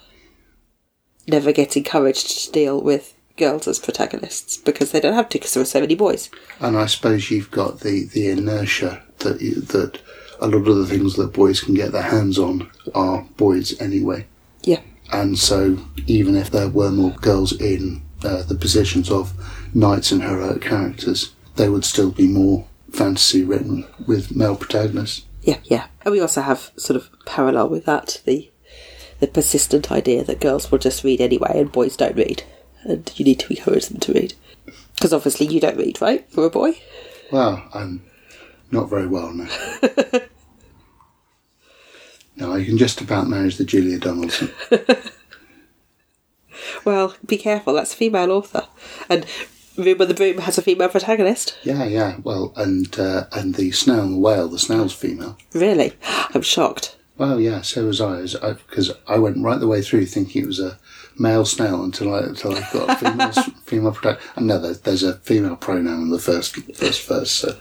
never 1.28 1.52
get 1.52 1.78
encouraged 1.78 2.46
to 2.46 2.52
deal 2.52 2.82
with 2.82 3.16
girls 3.38 3.68
as 3.68 3.80
protagonists 3.80 4.58
because 4.58 4.92
they 4.92 5.00
don't 5.00 5.14
have 5.14 5.30
to 5.30 5.38
because 5.40 5.54
there 5.54 5.64
are 5.64 5.66
so 5.66 5.82
many 5.82 5.96
boys. 5.96 6.30
And 6.60 6.78
I 6.78 6.86
suppose 6.86 7.32
you've 7.32 7.52
got 7.52 7.80
the, 7.80 8.06
the 8.06 8.30
inertia 8.30 9.02
that 9.20 9.42
you, 9.42 9.62
that 9.62 10.00
a 10.40 10.48
lot 10.48 10.68
of 10.68 10.78
the 10.78 10.88
things 10.88 11.16
that 11.16 11.34
boys 11.34 11.62
can 11.62 11.74
get 11.74 11.92
their 11.92 12.02
hands 12.02 12.38
on 12.38 12.70
are 12.94 13.26
boys 13.38 13.80
anyway. 13.80 14.26
Yeah, 14.64 14.82
And 15.12 15.38
so 15.38 15.78
even 16.08 16.36
if 16.36 16.50
there 16.50 16.70
were 16.70 16.92
more 16.92 17.12
girls 17.12 17.52
in 17.60 18.02
uh, 18.24 18.44
the 18.44 18.56
positions 18.56 19.10
of 19.12 19.34
knights 19.74 20.12
and 20.12 20.24
heroic 20.24 20.62
characters, 20.62 21.34
they 21.56 21.70
would 21.70 21.86
still 21.86 22.12
be 22.12 22.28
more 22.28 22.66
fantasy 22.92 23.44
written 23.44 23.86
with 24.08 24.36
male 24.36 24.56
protagonists. 24.56 25.26
Yeah, 25.42 25.58
yeah. 25.64 25.88
And 26.04 26.12
we 26.12 26.20
also 26.20 26.42
have 26.42 26.72
sort 26.78 26.98
of 26.98 27.10
parallel 27.26 27.70
with 27.70 27.86
that 27.86 28.22
the 28.26 28.50
the 29.20 29.28
persistent 29.28 29.92
idea 29.92 30.24
that 30.24 30.40
girls 30.40 30.72
will 30.72 30.80
just 30.80 31.04
read 31.04 31.22
anyway 31.22 31.52
and 31.54 31.72
boys 31.72 31.96
don't 31.96 32.16
read, 32.16 32.44
and 32.84 33.12
you 33.16 33.26
need 33.26 33.40
to 33.40 33.54
encourage 33.54 33.88
them 33.88 34.00
to 34.00 34.14
read. 34.14 34.34
Because 34.96 35.14
obviously 35.14 35.46
you 35.48 35.60
don't 35.60 35.78
read, 35.78 36.02
right? 36.02 36.30
For 36.32 36.46
a 36.46 36.50
boy. 36.50 36.80
Well, 37.32 37.64
I'm 37.74 38.04
not 38.72 38.90
very 38.90 39.08
well 39.08 39.32
now. 39.32 39.50
no, 42.36 42.52
I 42.54 42.64
can 42.64 42.78
just 42.78 43.02
about 43.02 43.28
manage 43.28 43.58
the 43.58 43.66
Julia 43.66 44.00
Donaldson. 44.00 44.52
Well, 46.84 47.16
be 47.26 47.38
careful. 47.38 47.74
That's 47.74 47.94
a 47.94 47.98
female 47.98 48.32
author, 48.32 48.68
and 49.10 49.26
Room 49.82 50.02
of 50.02 50.08
the 50.08 50.14
Broom 50.14 50.40
has 50.40 50.58
a 50.58 50.62
female 50.62 50.90
protagonist. 50.90 51.58
Yeah, 51.64 51.84
yeah. 51.84 52.18
Well, 52.24 52.54
and 52.56 52.98
uh, 53.00 53.26
and 53.32 53.56
the 53.56 53.72
snail 53.72 54.02
and 54.02 54.14
the 54.16 54.20
whale. 54.20 54.48
The 54.48 54.60
snail's 54.60 54.94
female. 54.94 55.38
Really, 55.54 55.94
I'm 56.34 56.42
shocked. 56.42 56.98
Well, 57.18 57.40
yeah. 57.40 57.62
So 57.62 57.86
was 57.86 58.02
I, 58.02 58.54
because 58.54 58.92
I, 59.08 59.18
went 59.18 59.44
right 59.44 59.60
the 59.60 59.68
way 59.68 59.82
through 59.82 60.08
thinking 60.08 60.44
it 60.44 60.48
was 60.48 60.60
a 60.60 60.80
male 61.18 61.46
snail 61.46 61.84
until 61.84 62.14
I 62.14 62.22
until 62.22 62.56
I 62.56 62.62
got 62.74 62.90
a 62.90 62.96
female 62.96 63.32
female 63.64 63.92
protagonist. 63.92 64.38
And 64.38 64.48
no, 64.48 64.60
there's, 64.60 64.80
there's 64.82 65.04
a 65.04 65.18
female 65.18 65.56
pronoun 65.56 66.02
in 66.02 66.10
the 66.10 66.20
first 66.20 66.56
first 66.76 67.08
verse. 67.08 67.32
So 67.32 67.58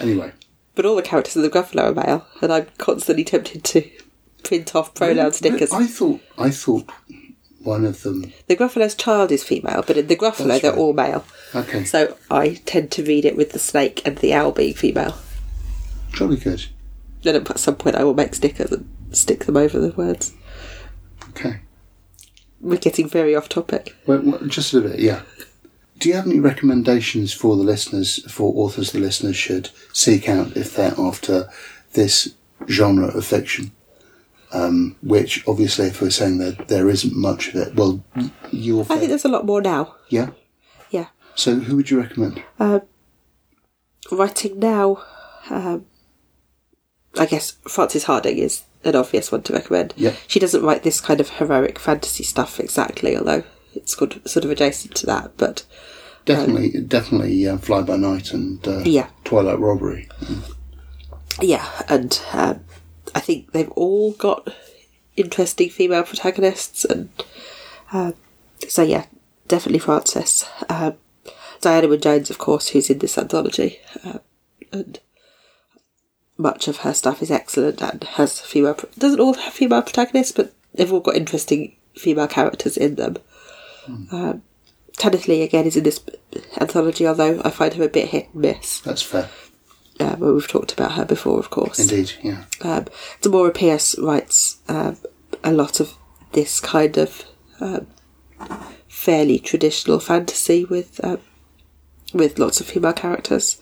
anyway, 0.00 0.32
But 0.74 0.86
all 0.86 0.96
the 0.96 1.02
characters 1.02 1.36
in 1.36 1.42
the 1.42 1.50
Gruffalo 1.50 1.90
are 1.90 1.94
male, 1.94 2.26
and 2.40 2.52
I'm 2.52 2.66
constantly 2.78 3.24
tempted 3.24 3.64
to 3.64 3.88
print 4.42 4.74
off 4.74 4.94
pronoun 4.94 5.32
stickers. 5.32 5.72
I 5.72 5.86
thought 5.86 6.20
I 6.36 6.50
thought 6.50 6.90
one 7.68 7.84
of 7.84 8.02
them. 8.02 8.32
The 8.48 8.56
Gruffalo's 8.56 8.94
child 8.94 9.30
is 9.30 9.44
female, 9.44 9.84
but 9.86 9.96
in 9.96 10.06
the 10.08 10.16
Gruffalo 10.16 10.48
That's 10.48 10.62
they're 10.62 10.74
all 10.76 10.92
male. 10.92 11.24
Okay, 11.54 11.84
So 11.84 12.16
I 12.30 12.60
tend 12.66 12.90
to 12.92 13.04
read 13.04 13.24
it 13.24 13.36
with 13.36 13.52
the 13.52 13.58
snake 13.58 14.02
and 14.06 14.18
the 14.18 14.34
owl 14.34 14.52
being 14.52 14.74
female. 14.74 15.16
jolly 16.12 16.36
good. 16.36 16.66
Then 17.22 17.36
at 17.36 17.58
some 17.58 17.76
point 17.76 17.96
I 17.96 18.04
will 18.04 18.14
make 18.14 18.34
stickers 18.34 18.72
and 18.72 18.88
stick 19.12 19.44
them 19.44 19.56
over 19.56 19.78
the 19.78 19.92
words. 19.92 20.32
Okay. 21.30 21.60
We're 22.60 22.78
getting 22.78 23.08
very 23.08 23.36
off 23.36 23.48
topic. 23.48 23.94
Well, 24.06 24.20
well, 24.22 24.40
just 24.46 24.74
a 24.74 24.80
bit, 24.80 24.98
yeah. 24.98 25.22
Do 25.98 26.08
you 26.08 26.14
have 26.14 26.26
any 26.26 26.40
recommendations 26.40 27.32
for 27.32 27.56
the 27.56 27.62
listeners, 27.62 28.20
for 28.30 28.52
authors 28.54 28.92
the 28.92 29.00
listeners 29.00 29.36
should 29.36 29.70
seek 29.92 30.28
out 30.28 30.56
if 30.56 30.74
they're 30.76 30.94
after 30.98 31.48
this 31.92 32.34
genre 32.68 33.06
of 33.08 33.24
fiction? 33.24 33.72
Um, 34.52 34.96
which, 35.02 35.46
obviously, 35.46 35.86
if 35.88 36.00
we're 36.00 36.08
saying 36.10 36.38
that 36.38 36.68
there 36.68 36.88
isn't 36.88 37.14
much 37.14 37.48
of 37.48 37.56
it, 37.56 37.74
well, 37.74 38.02
you're. 38.50 38.82
I 38.88 38.96
think 38.96 39.08
there's 39.10 39.24
a 39.26 39.28
lot 39.28 39.44
more 39.46 39.60
now. 39.60 39.94
yeah. 40.08 40.30
Yeah. 40.90 41.06
So, 41.34 41.56
who 41.56 41.76
would 41.76 41.90
you 41.90 42.00
recommend? 42.00 42.42
Writing 44.10 44.58
now, 44.58 45.02
um, 45.50 45.84
I 47.18 47.26
guess 47.26 47.52
Frances 47.68 48.04
Hardinge 48.04 48.38
is 48.38 48.62
an 48.84 48.96
obvious 48.96 49.30
one 49.30 49.42
to 49.42 49.52
recommend. 49.52 49.92
Yeah. 49.96 50.14
She 50.26 50.38
doesn't 50.40 50.62
write 50.62 50.82
this 50.82 51.00
kind 51.00 51.20
of 51.20 51.28
heroic 51.28 51.78
fantasy 51.78 52.24
stuff 52.24 52.58
exactly, 52.58 53.16
although 53.18 53.44
it's 53.74 53.94
good, 53.94 54.26
sort 54.26 54.44
of 54.46 54.50
adjacent 54.50 54.94
to 54.96 55.06
that. 55.06 55.36
But 55.36 55.64
Definitely, 56.24 56.80
definitely, 56.82 57.46
uh, 57.46 57.58
Fly 57.58 57.82
by 57.82 57.96
Night 57.96 58.32
and 58.32 58.66
uh, 58.66 58.78
Yeah. 58.84 59.08
Twilight 59.24 59.58
Robbery. 59.58 60.08
yeah, 61.42 61.66
and 61.88 62.18
um, 62.32 62.60
I 63.14 63.20
think 63.20 63.52
they've 63.52 63.70
all 63.70 64.12
got 64.12 64.48
interesting 65.16 65.70
female 65.70 66.02
protagonists, 66.02 66.84
and 66.84 67.10
um, 67.92 68.14
so 68.68 68.82
yeah, 68.82 69.06
definitely 69.46 69.80
Frances. 69.80 70.44
Um, 70.68 70.94
Diana 71.60 71.88
Wynne 71.88 72.00
Jones, 72.00 72.30
of 72.30 72.38
course, 72.38 72.68
who's 72.68 72.90
in 72.90 72.98
this 72.98 73.18
anthology, 73.18 73.80
uh, 74.04 74.18
and 74.72 75.00
much 76.36 76.68
of 76.68 76.78
her 76.78 76.94
stuff 76.94 77.20
is 77.20 77.30
excellent 77.30 77.82
and 77.82 78.04
has 78.04 78.40
female. 78.40 78.78
Doesn't 78.96 79.20
all 79.20 79.34
have 79.34 79.52
female 79.52 79.82
protagonists, 79.82 80.32
but 80.32 80.52
they've 80.74 80.92
all 80.92 81.00
got 81.00 81.16
interesting 81.16 81.76
female 81.96 82.28
characters 82.28 82.76
in 82.76 82.94
them. 82.94 83.16
Um, 84.12 84.42
Tanith 84.96 85.28
Lee 85.28 85.42
again 85.42 85.66
is 85.66 85.76
in 85.76 85.84
this 85.84 86.00
anthology, 86.60 87.06
although 87.06 87.40
I 87.44 87.50
find 87.50 87.74
her 87.74 87.84
a 87.84 87.88
bit 87.88 88.08
hit 88.08 88.28
and 88.32 88.42
miss. 88.42 88.80
That's 88.80 89.02
fair. 89.02 89.28
Uh, 90.00 90.14
but 90.16 90.32
we've 90.32 90.48
talked 90.48 90.72
about 90.72 90.92
her 90.92 91.04
before, 91.04 91.38
of 91.38 91.50
course. 91.50 91.78
Indeed, 91.78 92.12
yeah. 92.22 92.44
Um, 92.62 92.86
Tamora 93.20 93.52
Pierce 93.52 93.98
writes 93.98 94.58
um, 94.68 94.96
a 95.42 95.52
lot 95.52 95.80
of 95.80 95.94
this 96.32 96.60
kind 96.60 96.96
of 96.96 97.24
um, 97.60 97.86
fairly 98.88 99.38
traditional 99.38 99.98
fantasy 99.98 100.64
with 100.64 101.02
um, 101.04 101.18
with 102.14 102.38
lots 102.38 102.60
of 102.60 102.66
female 102.66 102.92
characters. 102.92 103.60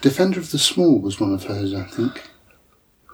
Defender 0.00 0.40
of 0.40 0.50
the 0.50 0.58
Small 0.58 1.00
was 1.00 1.20
one 1.20 1.32
of 1.32 1.44
hers, 1.44 1.74
I 1.74 1.84
think. 1.84 2.22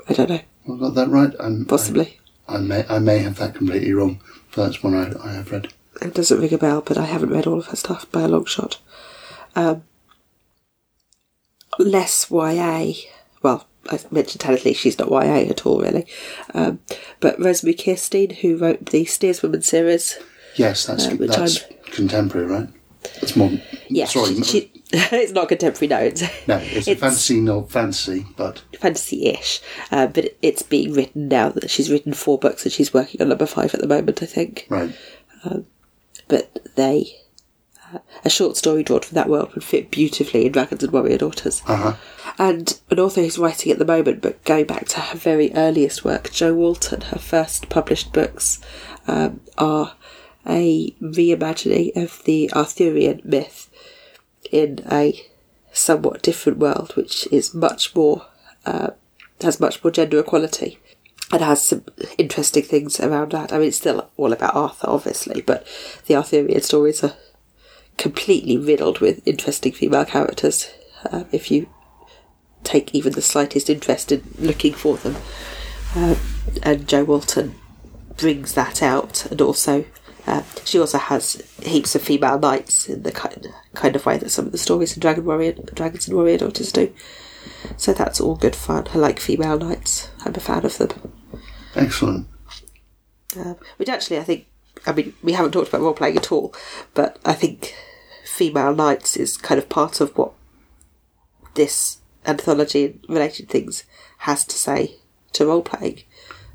I 0.09 0.13
don't 0.15 0.31
know, 0.31 0.41
I 0.75 0.79
got 0.79 0.95
that 0.95 1.09
right? 1.09 1.33
I'm, 1.39 1.65
possibly. 1.65 2.19
I, 2.49 2.57
I 2.57 2.59
may 2.59 2.85
I 2.89 2.99
may 2.99 3.19
have 3.19 3.37
that 3.37 3.55
completely 3.55 3.93
wrong, 3.93 4.21
but 4.55 4.65
that's 4.65 4.83
one 4.83 4.95
I, 4.95 5.13
I 5.23 5.33
have 5.35 5.53
read. 5.53 5.69
It 6.01 6.15
doesn't 6.15 6.41
ring 6.41 6.55
a 6.55 6.59
bell, 6.59 6.81
but 6.81 6.97
I 6.97 7.05
haven't 7.05 7.31
read 7.31 7.47
all 7.47 7.59
of 7.59 7.67
her 7.67 7.77
stuff 7.77 8.11
by 8.13 8.23
a 8.23 8.29
long 8.29 8.45
shot. 8.45 8.79
Um, 9.57 9.83
less 11.79 12.31
YA. 12.31 12.93
Well, 13.43 13.67
I 13.91 13.99
mentioned 14.11 14.41
Tanith 14.41 14.65
Lee, 14.65 14.75
she's 14.75 14.99
not 14.99 15.11
YA 15.11 15.49
at 15.51 15.65
all, 15.67 15.81
really. 15.81 16.07
Um, 16.55 16.81
but 17.21 17.39
Rosemary 17.43 17.75
Kirstein, 17.75 18.33
who 18.39 18.57
wrote 18.57 18.87
the 18.87 19.05
Steerswoman 19.05 19.63
series, 19.65 20.19
Yes, 20.57 20.87
that's 20.87 21.07
Uh, 21.07 21.17
that's 21.21 21.65
contemporary, 21.93 22.47
right? 22.47 22.69
It's 23.23 23.37
more. 23.37 23.51
yeah, 23.89 24.07
sorry, 24.07 24.35
she, 24.37 24.43
she, 24.43 24.73
it's 24.93 25.33
not 25.33 25.49
contemporary, 25.49 25.87
no, 25.87 25.99
it's, 25.99 26.23
no, 26.49 26.57
it's, 26.57 26.89
a 26.89 26.91
it's- 26.93 26.99
fantasy, 27.01 27.41
not 27.41 27.71
fantasy, 27.71 28.27
but 28.37 28.63
fantasy-ish, 28.81 29.61
uh, 29.93 30.09
but 30.09 30.25
it- 30.25 30.39
it's 30.43 30.63
being 30.63 30.93
written 30.93 31.29
now 31.29 31.49
that 31.51 31.71
she's 31.71 31.91
written 31.91 32.13
four 32.13 32.39
books 32.39 32.65
and 32.65 32.73
she's 32.73 32.93
working 32.93 33.23
on 33.23 33.29
number 33.29 33.47
five 33.47 33.73
at 33.73 33.81
the 33.81 33.87
moment, 33.87 34.21
I 34.23 34.27
think. 34.27 34.67
right. 34.69 34.91
But 36.27 36.75
they, 36.75 37.17
uh, 37.93 37.99
a 38.25 38.31
short 38.31 38.57
story 38.57 38.83
drawn 38.83 39.01
from 39.01 39.15
that 39.15 39.29
world 39.29 39.55
would 39.55 39.65
fit 39.65 39.91
beautifully 39.91 40.47
in 40.47 40.53
Dragons 40.53 40.83
and 40.83 40.93
Warrior 40.93 41.19
Daughters. 41.19 41.63
Uh 41.67 41.77
huh. 41.77 41.95
And 42.39 42.79
an 42.91 43.01
author 43.01 43.21
who's 43.23 43.39
writing 43.39 43.73
at 43.73 43.79
the 43.79 43.85
moment, 43.85 44.23
but 44.23 44.45
going 44.45 44.67
back 44.67 44.87
to 44.89 45.01
her 45.01 45.19
very 45.19 45.53
earliest 45.55 46.05
work, 46.05 46.31
Jo 46.31 46.55
Walton, 46.55 47.01
her 47.03 47.19
first 47.19 47.69
published 47.69 48.13
books 48.13 48.61
um, 49.07 49.41
are 49.57 49.95
a 50.47 50.91
reimagining 51.03 51.97
of 51.97 52.23
the 52.25 52.51
Arthurian 52.53 53.21
myth 53.25 53.69
in 54.51 54.81
a 54.91 55.21
somewhat 55.73 56.23
different 56.23 56.59
world, 56.59 56.95
which 56.97 57.27
is 57.33 57.55
much 57.55 57.95
more 57.95 58.27
uh, 58.65 58.91
has 59.41 59.61
much 59.61 59.83
more 59.83 59.91
gender 59.91 60.19
equality 60.19 60.79
and 61.33 61.43
has 61.43 61.67
some 61.67 61.85
interesting 62.17 62.63
things 62.63 62.99
around 63.01 63.33
that. 63.33 63.53
I 63.53 63.59
mean, 63.59 63.69
it's 63.69 63.77
still 63.77 64.11
all 64.17 64.33
about 64.33 64.55
Arthur, 64.55 64.89
obviously, 64.89 65.43
but 65.43 65.67
the 66.07 66.17
Arthurian 66.17 66.61
stories 66.63 67.05
are 67.05 67.15
completely 67.99 68.57
riddled 68.57 69.01
with 69.01 69.27
interesting 69.27 69.73
female 69.73 70.05
characters. 70.05 70.71
Uh, 71.13 71.25
if 71.31 71.51
you 71.51 71.69
take 72.65 72.95
even 72.95 73.13
the 73.13 73.23
slightest 73.23 73.69
interest 73.69 74.11
in 74.11 74.23
looking 74.39 74.73
for 74.73 74.97
them, 74.97 75.17
uh, 75.95 76.17
and 76.63 76.89
Jo 76.89 77.05
Walton 77.05 77.55
brings 78.17 78.55
that 78.55 78.83
out, 78.83 79.27
and 79.27 79.41
also 79.41 79.85
uh, 80.27 80.43
she 80.65 80.79
also 80.79 80.99
has 80.99 81.43
heaps 81.63 81.95
of 81.95 82.03
female 82.03 82.39
knights 82.39 82.89
in 82.89 83.03
the 83.03 83.13
kind 83.13 83.47
kind 83.75 83.97
of 83.97 84.05
way 84.05 84.19
that 84.19 84.31
some 84.31 84.47
of 84.47 84.53
the 84.53 84.59
stories 84.59 84.95
in 84.95 85.01
Dragon 85.01 85.25
Warrior, 85.25 85.53
Dragons 85.53 86.07
and 86.07 86.17
Warrior 86.17 86.39
Daughters 86.39 86.73
do. 86.73 86.93
So 87.77 87.93
that's 87.93 88.21
all 88.21 88.37
good 88.37 88.55
fun. 88.55 88.87
I 88.93 88.99
like 88.99 89.21
female 89.21 89.59
knights. 89.59 90.11
I'm 90.25 90.35
a 90.35 90.41
fan 90.41 90.67
of 90.67 90.77
them. 90.79 90.91
Excellent. 91.75 92.27
Uh, 93.39 93.55
which 93.77 93.89
actually, 93.89 94.19
I 94.19 94.25
think, 94.25 94.47
I 94.87 94.93
mean, 94.93 95.15
we 95.23 95.33
haven't 95.33 95.53
talked 95.53 95.69
about 95.69 95.81
role 95.81 95.95
playing 95.95 96.17
at 96.17 96.33
all, 96.33 96.55
but 96.95 97.19
I 97.25 97.33
think 97.33 97.75
female 98.25 98.75
knights 98.75 99.17
is 99.17 99.37
kind 99.37 99.59
of 99.59 99.69
part 99.69 100.01
of 100.01 100.17
what 100.17 100.33
this 101.55 101.99
anthology 102.27 102.85
and 102.85 103.01
related 103.09 103.49
things 103.49 103.85
has 104.19 104.45
to 104.45 104.57
say 104.57 104.97
to 105.33 105.47
role 105.47 105.63
playing. 105.63 106.03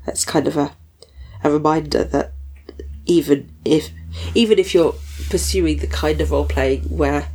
It's 0.06 0.24
kind 0.24 0.46
of 0.46 0.56
a 0.56 0.76
a 1.44 1.50
reminder 1.50 2.02
that 2.02 2.32
even 3.04 3.52
if 3.64 3.90
even 4.34 4.58
if 4.58 4.74
you're 4.74 4.94
pursuing 5.28 5.78
the 5.78 5.86
kind 5.86 6.20
of 6.20 6.30
role 6.30 6.46
playing 6.46 6.82
where 6.84 7.28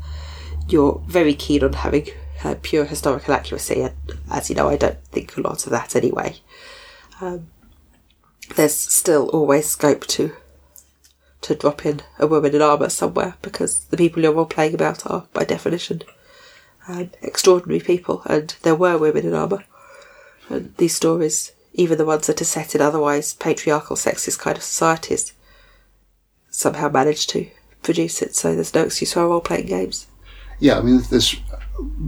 you're 0.67 1.01
very 1.07 1.33
keen 1.33 1.63
on 1.63 1.73
having 1.73 2.07
uh, 2.43 2.55
pure 2.61 2.85
historical 2.85 3.33
accuracy, 3.33 3.81
and 3.81 3.93
as 4.31 4.49
you 4.49 4.55
know, 4.55 4.69
I 4.69 4.77
don't 4.77 5.01
think 5.05 5.37
a 5.37 5.41
lot 5.41 5.65
of 5.65 5.71
that 5.71 5.95
anyway. 5.95 6.37
Um, 7.21 7.47
there's 8.55 8.73
still 8.73 9.29
always 9.29 9.69
scope 9.69 10.07
to 10.07 10.33
to 11.41 11.55
drop 11.55 11.85
in 11.85 12.01
a 12.19 12.27
woman 12.27 12.53
in 12.53 12.61
armour 12.61 12.89
somewhere 12.89 13.35
because 13.41 13.85
the 13.85 13.97
people 13.97 14.21
you're 14.23 14.33
role 14.33 14.45
playing 14.45 14.73
about 14.73 15.09
are, 15.09 15.25
by 15.33 15.43
definition, 15.43 16.01
um, 16.87 17.11
extraordinary 17.21 17.79
people, 17.79 18.21
and 18.25 18.55
there 18.63 18.75
were 18.75 18.97
women 18.97 19.25
in 19.25 19.33
armour. 19.33 19.63
And 20.49 20.75
these 20.77 20.95
stories, 20.95 21.51
even 21.73 21.97
the 21.97 22.05
ones 22.05 22.27
that 22.27 22.41
are 22.41 22.45
set 22.45 22.75
in 22.75 22.81
otherwise 22.81 23.33
patriarchal, 23.33 23.95
sexist 23.95 24.39
kind 24.39 24.57
of 24.57 24.63
societies, 24.63 25.33
somehow 26.49 26.89
manage 26.89 27.27
to 27.27 27.49
produce 27.83 28.21
it. 28.21 28.35
So 28.35 28.55
there's 28.55 28.73
no 28.73 28.83
excuse 28.83 29.13
for 29.13 29.27
role 29.27 29.41
playing 29.41 29.67
games. 29.67 30.07
Yeah, 30.59 30.77
I 30.77 30.81
mean, 30.81 31.01
there's 31.09 31.33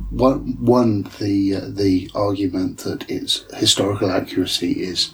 one 0.09 0.57
one 0.59 1.03
the 1.19 1.55
uh, 1.55 1.61
the 1.69 2.09
argument 2.13 2.79
that 2.79 3.09
it's 3.09 3.45
historical 3.53 4.11
accuracy 4.11 4.83
is 4.83 5.13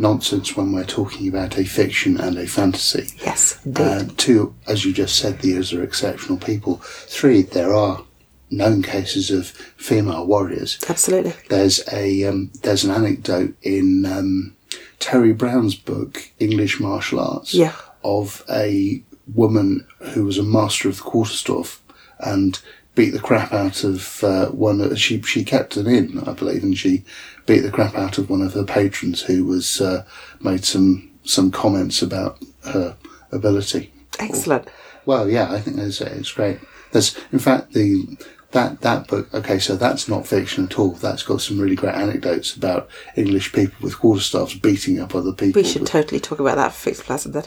nonsense 0.00 0.56
when 0.56 0.72
we're 0.72 0.84
talking 0.84 1.28
about 1.28 1.58
a 1.58 1.64
fiction 1.64 2.18
and 2.18 2.38
a 2.38 2.46
fantasy. 2.46 3.08
Yes, 3.24 3.58
indeed. 3.64 3.82
Uh, 3.82 4.04
two, 4.16 4.54
as 4.66 4.84
you 4.84 4.92
just 4.92 5.16
said, 5.16 5.40
these 5.40 5.72
are 5.72 5.82
exceptional 5.82 6.38
people. 6.38 6.76
Three, 6.84 7.42
there 7.42 7.74
are 7.74 8.02
known 8.50 8.82
cases 8.82 9.30
of 9.30 9.46
female 9.76 10.26
warriors. 10.26 10.78
Absolutely. 10.88 11.34
There's 11.48 11.80
a 11.92 12.24
um, 12.24 12.50
there's 12.62 12.84
an 12.84 12.90
anecdote 12.90 13.54
in 13.62 14.06
um, 14.06 14.56
Terry 14.98 15.32
Brown's 15.32 15.74
book 15.76 16.30
English 16.40 16.80
Martial 16.80 17.20
Arts 17.20 17.54
Yeah. 17.54 17.74
of 18.02 18.42
a 18.50 19.02
woman 19.34 19.86
who 20.14 20.24
was 20.24 20.38
a 20.38 20.42
master 20.42 20.88
of 20.88 20.96
the 20.96 21.02
quarterstaff 21.02 21.80
and 22.18 22.60
beat 22.94 23.10
the 23.10 23.20
crap 23.20 23.52
out 23.52 23.84
of 23.84 24.22
uh, 24.24 24.46
one. 24.48 24.80
Of, 24.80 24.98
she 24.98 25.20
she 25.22 25.44
kept 25.44 25.76
an 25.76 25.86
inn, 25.86 26.22
I 26.26 26.32
believe, 26.32 26.62
and 26.62 26.76
she 26.76 27.04
beat 27.46 27.60
the 27.60 27.70
crap 27.70 27.94
out 27.94 28.18
of 28.18 28.30
one 28.30 28.42
of 28.42 28.54
her 28.54 28.64
patrons 28.64 29.22
who 29.22 29.44
was 29.44 29.80
uh, 29.80 30.04
made 30.40 30.64
some 30.64 31.10
some 31.24 31.50
comments 31.50 32.02
about 32.02 32.42
her 32.64 32.96
ability. 33.32 33.92
Excellent. 34.18 34.68
Well, 35.06 35.28
yeah, 35.28 35.50
I 35.52 35.60
think 35.60 35.76
that's 35.76 36.00
it's 36.00 36.32
great. 36.32 36.58
There's, 36.92 37.18
in 37.32 37.38
fact, 37.38 37.72
the 37.72 38.18
that 38.52 38.80
that 38.80 39.06
book. 39.06 39.32
Okay, 39.32 39.58
so 39.58 39.76
that's 39.76 40.08
not 40.08 40.26
fiction 40.26 40.64
at 40.64 40.78
all. 40.78 40.92
That's 40.92 41.22
got 41.22 41.40
some 41.40 41.58
really 41.58 41.76
great 41.76 41.94
anecdotes 41.94 42.54
about 42.54 42.88
English 43.16 43.52
people 43.52 43.76
with 43.80 43.96
quarterstaffs 43.96 44.60
beating 44.60 45.00
up 45.00 45.14
other 45.14 45.32
people. 45.32 45.62
We 45.62 45.68
should 45.68 45.82
with 45.82 45.90
totally 45.90 46.20
talk 46.20 46.40
about 46.40 46.56
that 46.56 46.72
for 46.72 46.90
Victoplasm 46.90 47.32
then. 47.32 47.44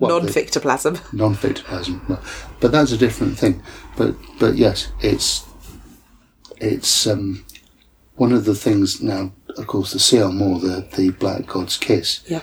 Non-Victoplasm. 0.00 0.98
non-fictoplasm, 1.12 2.18
but, 2.60 2.70
that's 2.72 2.92
a 2.92 2.98
different 2.98 3.38
thing. 3.38 3.62
But 3.96 4.14
but 4.38 4.56
yes, 4.56 4.88
it's 5.00 5.44
it's 6.58 7.06
um, 7.06 7.44
one 8.16 8.32
of 8.32 8.44
the 8.44 8.54
things 8.54 9.02
now. 9.02 9.32
Of 9.56 9.66
course, 9.66 9.92
the 9.92 9.98
C.L. 9.98 10.32
Moore, 10.32 10.60
the 10.60 10.86
the 10.96 11.10
Black 11.10 11.46
God's 11.46 11.78
Kiss, 11.78 12.20
Yeah. 12.26 12.42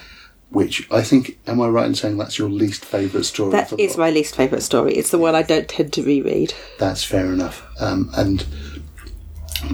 which 0.50 0.88
I 0.92 1.04
think. 1.04 1.38
Am 1.46 1.62
I 1.62 1.68
right 1.68 1.86
in 1.86 1.94
saying 1.94 2.18
that's 2.18 2.40
your 2.40 2.50
least 2.50 2.84
favourite 2.86 3.26
story? 3.26 3.52
That 3.52 3.72
is 3.80 3.98
my 3.98 4.10
least 4.10 4.36
favourite 4.36 4.64
story. 4.64 4.96
It's 4.96 5.12
the 5.12 5.20
one 5.20 5.36
I 5.36 5.44
don't 5.44 5.68
tend 5.70 5.94
to 5.94 6.04
reread. 6.04 6.56
That's 6.80 7.04
fair 7.04 7.32
enough. 7.32 7.64
Um, 7.80 8.10
and 8.16 8.46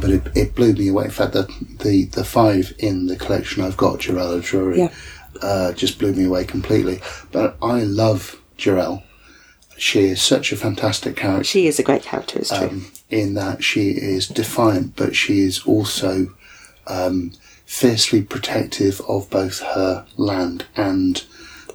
but 0.01 0.09
it, 0.09 0.27
it 0.36 0.53
blew 0.55 0.73
me 0.73 0.89
away. 0.89 1.05
In 1.05 1.11
fact, 1.11 1.32
the, 1.32 1.43
the 1.82 2.05
the 2.07 2.25
five 2.25 2.73
in 2.77 3.07
the 3.07 3.15
collection 3.15 3.63
I've 3.63 3.77
got, 3.77 3.99
Jirel 3.99 4.41
Joiry, 4.41 4.77
Yeah. 4.80 4.93
Uh, 5.41 5.71
just 5.73 5.99
blew 5.99 6.13
me 6.13 6.25
away 6.25 6.43
completely. 6.45 7.01
But 7.32 7.57
I 7.61 7.84
love 7.84 8.41
Jirel. 8.57 9.03
She 9.77 10.05
is 10.05 10.21
such 10.21 10.51
a 10.51 10.57
fantastic 10.57 11.15
character. 11.15 11.43
She 11.45 11.67
is 11.67 11.80
a 11.80 11.84
great 11.84 12.03
character, 12.03 12.39
it's 12.39 12.49
true. 12.49 12.67
um, 12.67 12.91
in 13.09 13.34
that 13.36 13.63
she 13.63 13.91
is 13.91 14.27
defiant, 14.27 14.95
but 14.97 15.15
she 15.15 15.39
is 15.39 15.61
also 15.65 16.36
um, 16.88 17.32
fiercely 17.65 18.21
protective 18.21 18.99
of 19.07 19.30
both 19.30 19.59
her 19.61 20.05
land 20.17 20.65
and 20.75 21.23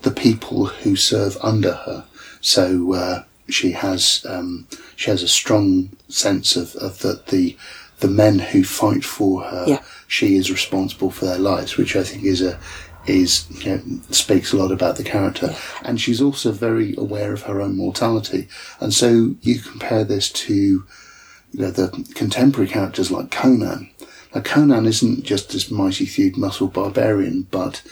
the 0.02 0.11
people 0.11 0.66
who 0.66 0.96
serve 0.96 1.38
under 1.40 1.72
her. 1.72 2.05
So 2.42 2.92
uh, 2.92 3.22
she 3.48 3.70
has 3.72 4.26
um, 4.28 4.66
she 4.96 5.11
has 5.11 5.22
a 5.22 5.28
strong 5.28 5.90
sense 6.09 6.57
of, 6.57 6.76
of 6.76 6.98
that 6.98 7.28
the 7.28 7.57
the 8.00 8.09
men 8.09 8.38
who 8.38 8.64
fight 8.64 9.02
for 9.05 9.44
her, 9.44 9.64
Yeah. 9.66 9.82
she 10.09 10.36
is 10.36 10.50
responsible 10.50 11.11
for 11.11 11.24
their 11.24 11.38
lives, 11.38 11.78
which 11.78 11.96
I 11.96 12.02
think 12.02 12.24
is 12.24 12.42
a 12.42 12.59
is 13.07 13.46
you 13.64 13.70
know, 13.76 13.82
speaks 14.11 14.52
a 14.52 14.57
lot 14.57 14.72
about 14.72 14.96
the 14.96 15.05
character, 15.05 15.55
and 15.82 16.00
she's 16.00 16.20
also 16.22 16.52
very 16.52 16.94
aware 16.96 17.32
of 17.32 17.42
her 17.42 17.61
own 17.61 17.76
mortality. 17.76 18.48
And 18.80 18.92
so 18.94 19.34
you 19.42 19.59
compare 19.61 20.05
this 20.05 20.30
to 20.30 20.55
you 20.55 21.61
know, 21.61 21.70
the 21.70 21.88
contemporary 22.14 22.68
characters 22.68 23.11
like 23.11 23.30
Conan. 23.30 23.90
Now 24.34 24.40
Conan 24.40 24.86
isn't 24.86 25.24
just 25.24 25.50
this 25.50 25.70
mighty 25.70 26.07
thewed 26.07 26.36
muscle 26.36 26.66
barbarian, 26.68 27.46
but 27.50 27.82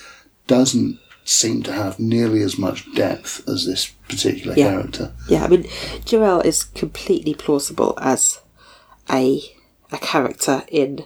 doesn't 0.46 0.98
seem 1.24 1.62
to 1.62 1.72
have 1.72 2.00
nearly 2.00 2.42
as 2.42 2.58
much 2.58 2.92
depth 2.94 3.48
as 3.48 3.64
this 3.64 3.92
particular 4.08 4.56
Yeah. 4.56 4.70
character. 4.70 5.12
Yeah, 5.28 5.44
I 5.44 5.48
mean, 5.48 5.62
Jirel 6.04 6.44
is 6.44 6.64
completely 6.64 7.34
plausible 7.34 7.96
as 8.00 8.40
a 9.08 9.40
a 9.92 9.98
character 9.98 10.64
in 10.68 11.04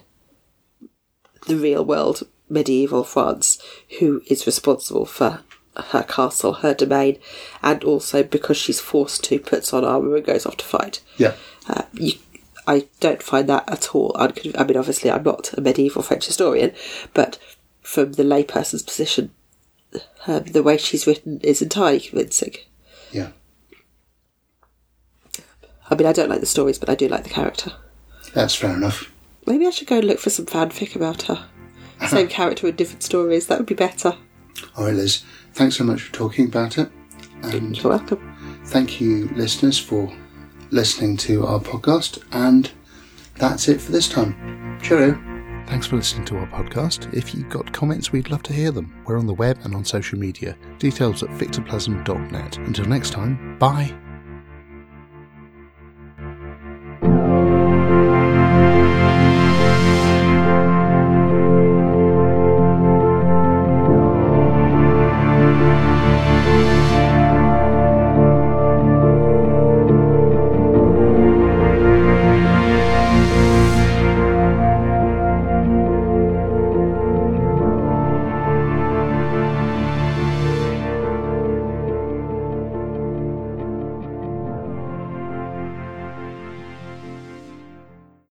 the 1.48 1.56
real 1.56 1.84
world 1.84 2.22
medieval 2.48 3.04
France 3.04 3.58
who 3.98 4.22
is 4.26 4.46
responsible 4.46 5.06
for 5.06 5.42
her 5.76 6.02
castle, 6.02 6.54
her 6.54 6.74
domain, 6.74 7.18
and 7.62 7.84
also 7.84 8.22
because 8.22 8.56
she's 8.56 8.80
forced 8.80 9.24
to 9.24 9.38
puts 9.38 9.72
on 9.72 9.84
armor 9.84 10.16
and 10.16 10.24
goes 10.24 10.46
off 10.46 10.56
to 10.58 10.64
fight. 10.64 11.00
Yeah. 11.18 11.34
Uh, 11.68 11.82
you, 11.92 12.14
I 12.66 12.86
don't 13.00 13.22
find 13.22 13.48
that 13.48 13.68
at 13.70 13.94
all. 13.94 14.12
Uncon- 14.14 14.58
I 14.58 14.64
mean, 14.64 14.76
obviously, 14.76 15.10
I'm 15.10 15.22
not 15.22 15.52
a 15.52 15.60
medieval 15.60 16.02
French 16.02 16.26
historian, 16.26 16.72
but 17.14 17.38
from 17.82 18.12
the 18.12 18.24
layperson's 18.24 18.82
position, 18.82 19.30
um, 20.26 20.44
the 20.44 20.62
way 20.62 20.76
she's 20.76 21.06
written 21.06 21.40
is 21.42 21.62
entirely 21.62 22.00
convincing. 22.00 22.54
Yeah. 23.12 23.30
I 25.88 25.94
mean, 25.94 26.06
I 26.06 26.12
don't 26.12 26.28
like 26.28 26.40
the 26.40 26.46
stories, 26.46 26.78
but 26.78 26.88
I 26.90 26.94
do 26.96 27.06
like 27.06 27.22
the 27.22 27.30
character. 27.30 27.72
That's 28.34 28.54
fair 28.54 28.74
enough. 28.74 29.12
Maybe 29.46 29.66
I 29.66 29.70
should 29.70 29.86
go 29.86 29.98
and 29.98 30.06
look 30.06 30.18
for 30.18 30.30
some 30.30 30.46
fanfic 30.46 30.96
about 30.96 31.22
her. 31.22 31.46
Same 32.08 32.28
character 32.28 32.66
in 32.68 32.76
different 32.76 33.02
stories. 33.02 33.46
That 33.46 33.58
would 33.58 33.66
be 33.66 33.74
better. 33.74 34.16
All 34.76 34.84
right, 34.84 34.94
Liz. 34.94 35.22
Thanks 35.54 35.76
so 35.76 35.84
much 35.84 36.02
for 36.02 36.12
talking 36.12 36.46
about 36.46 36.78
it. 36.78 36.90
And 37.42 37.76
You're 37.76 37.90
welcome. 37.90 38.62
thank 38.66 39.00
you, 39.00 39.28
listeners, 39.34 39.78
for 39.78 40.12
listening 40.70 41.16
to 41.18 41.46
our 41.46 41.60
podcast. 41.60 42.22
And 42.32 42.70
that's 43.36 43.68
it 43.68 43.80
for 43.80 43.92
this 43.92 44.08
time. 44.08 44.78
Cheerio. 44.82 45.14
Thanks 45.66 45.86
for 45.88 45.96
listening 45.96 46.24
to 46.26 46.38
our 46.38 46.46
podcast. 46.46 47.12
If 47.12 47.34
you've 47.34 47.48
got 47.48 47.72
comments, 47.72 48.12
we'd 48.12 48.30
love 48.30 48.42
to 48.44 48.52
hear 48.52 48.70
them. 48.70 48.94
We're 49.06 49.18
on 49.18 49.26
the 49.26 49.34
web 49.34 49.58
and 49.64 49.74
on 49.74 49.84
social 49.84 50.18
media. 50.18 50.56
Details 50.78 51.22
at 51.22 51.30
victoplasm.net. 51.30 52.58
Until 52.58 52.84
next 52.86 53.10
time, 53.10 53.58
bye. 53.58 54.05